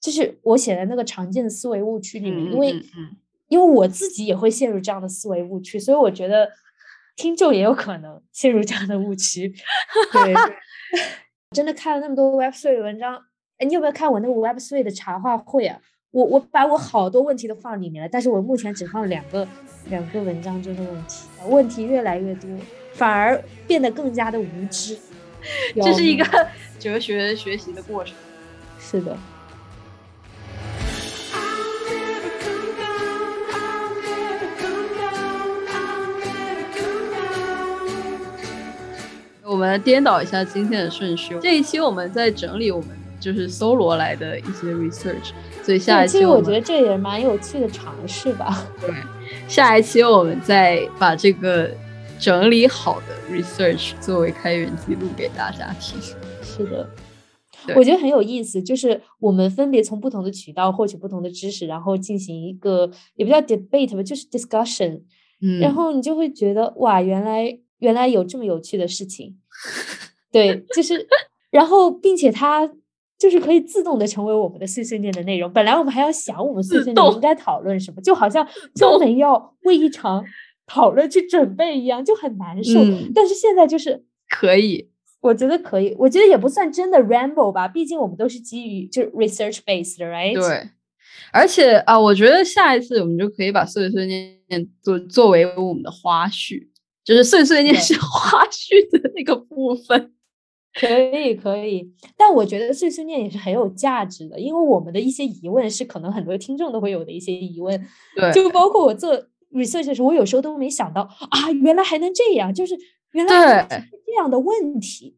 [0.00, 2.82] 就是我写的那个常见的思维误区里面，因为，
[3.48, 6.50] 因为我自己也会陷入这样的思维误区，所以我觉得
[7.16, 9.54] 听众也有可能陷入这样的误区。
[10.12, 10.34] 对
[11.52, 13.16] 真的看了那么多 Web Three 的文章，
[13.58, 15.80] 哎，你有没有看我那个 Web Three 的茶话会啊？
[16.14, 19.44] 我我把我好多问题都放里面了，但是我目前只放了两个
[19.90, 22.48] 两个文章，中的问题，问题越来越多，
[22.92, 24.96] 反而变得更加的无知。
[25.74, 26.24] 这是一个
[26.78, 28.14] 哲学学习的过程。
[28.78, 29.18] 是的。
[39.42, 42.88] 我们颠倒一下今天的顺序，这一期我们在整理我们
[43.24, 45.30] 就是搜罗来的一些 research。
[45.62, 48.66] 所以下一期我觉得这也蛮有趣的尝试吧。
[48.78, 48.90] 对，
[49.48, 51.70] 下一期我们再把这个
[52.20, 55.98] 整理好的 research 作为开源记录给大家听。
[56.42, 56.86] 是的，
[57.74, 65.00] 我觉得很有意思，就是我们分别从不同的渠道获取不同的知识，然后进行一个也不叫 debate 吧，就是 discussion。
[65.40, 69.38] 嗯，然后你就会觉得哇，原来原来有这么有趣的事情。
[70.30, 71.06] 对，就是
[71.50, 72.70] 然后并且它。
[73.18, 75.52] 就是可以自动的成为我们的碎碎念的内容。
[75.52, 80.24] 本来我们还要想我们碎碎念应该讨论什么，就好像专门要为一场
[80.66, 82.80] 讨论去准备一样，就很难受。
[83.14, 84.90] 但是现在就是可以，
[85.20, 90.34] 我觉得可以，我觉得也不算真的 ramble 吧，毕竟我们都是基于就是 research based 的，right？
[90.34, 90.70] 对。
[91.32, 96.68] 而且啊，我觉得下一次我们就可以把碎碎念做作为我们的花絮，
[97.04, 100.13] 就是碎碎念是花絮的那个部分。
[100.74, 107.80] 可以可以，但我觉得碎碎念也是很有价值的，因为我们的一些疑问是可能很多听众都会有的一些疑问，
[108.16, 109.14] 对，就包括我做
[109.52, 112.76] research 的时候，我有时候都没想到啊，原来还能这样，就是
[113.12, 113.66] 原来
[114.04, 115.16] 这样的问题，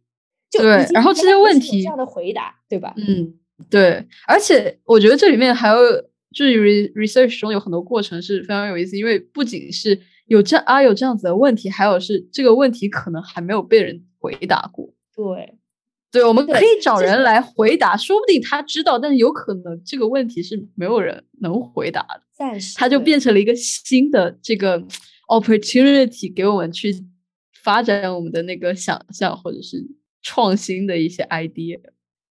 [0.51, 2.93] 就对，然后这些问题这样的回答，对吧？
[2.99, 3.35] 嗯，
[3.71, 5.77] 对，而且我觉得这里面还有
[6.35, 14.93] 就是 research 中有很多过程是非常有意思，因为不仅是有这啊有这样子的问题，还有是这个问题可能还没有被人回答过。
[15.17, 15.59] 对，
[16.13, 22.21] 对，我们可以找人来回答，说不定他知道，但是有可能这个问题是没有人能回答的。
[22.33, 24.79] 暂时，他就变成了一个新的这个
[25.29, 26.95] opportunity，给我们去
[27.63, 29.83] 发展我们的那个想象或者是
[30.23, 31.81] 创新的一些 idea。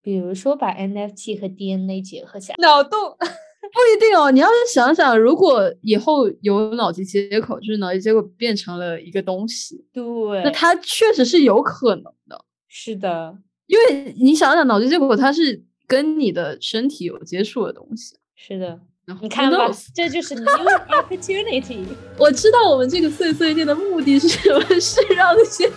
[0.01, 4.29] 比如说把 NFT 和 DNA 结合起来，脑洞 不一定哦。
[4.29, 12.45] 你要是想想，如果以后有脑机接口，就是脑机接口变成了一个东西，对，那它确实是有可能的。
[12.77, 13.33] 是的，
[13.67, 18.17] 因为你想想，脑机接口它是跟你的身体有接触的东西。
[18.35, 18.77] 是的，
[19.21, 20.43] 你看吧，这就是 new
[20.91, 21.85] opportunity。
[22.17, 24.61] 我知道我们这个碎碎念的目的是什么？
[24.77, 25.71] 是让那些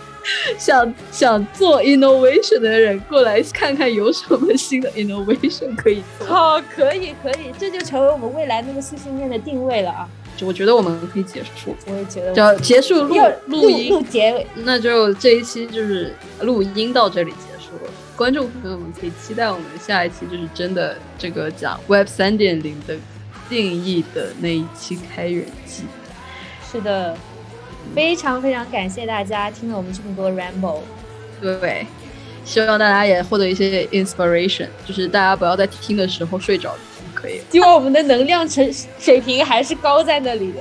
[0.57, 6.27] 想想做 innovation 的人过来看看有什么新的 innovation 可以做。
[6.27, 10.09] 好，可以可以，这就成为我们未来那个碎碎念的定位了啊！
[10.39, 13.17] 就我觉得我们可以结束，我也觉得就结束录
[13.47, 14.47] 录音，录结尾。
[14.55, 17.91] 那就这一期就是录音到这里结束了。
[18.15, 22.95] 观众朋友们可以期待我们下一期就是真的这个讲 Web 三点零的
[23.49, 25.83] 定义的那一期开源记。
[26.71, 27.17] 是的，
[27.93, 30.83] 非常非常感谢大家听了我们这么多 ramble。
[31.41, 31.85] 对，
[32.45, 36.79] 希望大家也获得一些 inspiration，就是大家不要在听的时候睡着就
[37.19, 37.45] 可以了。
[37.51, 40.59] 希望我们的能量水水平还是高在那里的，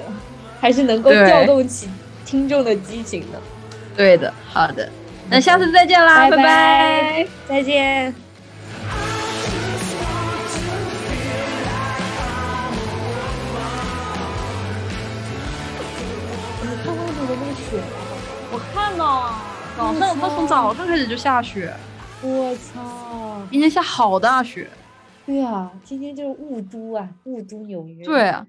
[0.60, 1.88] 还是能够调动起
[2.24, 3.40] 听众的激情的。
[3.96, 4.88] 对的，好的，
[5.30, 8.14] 那下次再见啦，拜拜拜再见。
[16.60, 17.82] 你看外面的那个雪吗？
[18.50, 19.34] 我看到了，
[19.76, 21.72] 早上它从早上开始就下雪，
[22.22, 23.42] 我操！
[23.50, 24.68] 今天下好大雪。
[25.28, 28.02] 对啊，今天就是雾都啊，雾都纽约。
[28.02, 28.46] 对啊，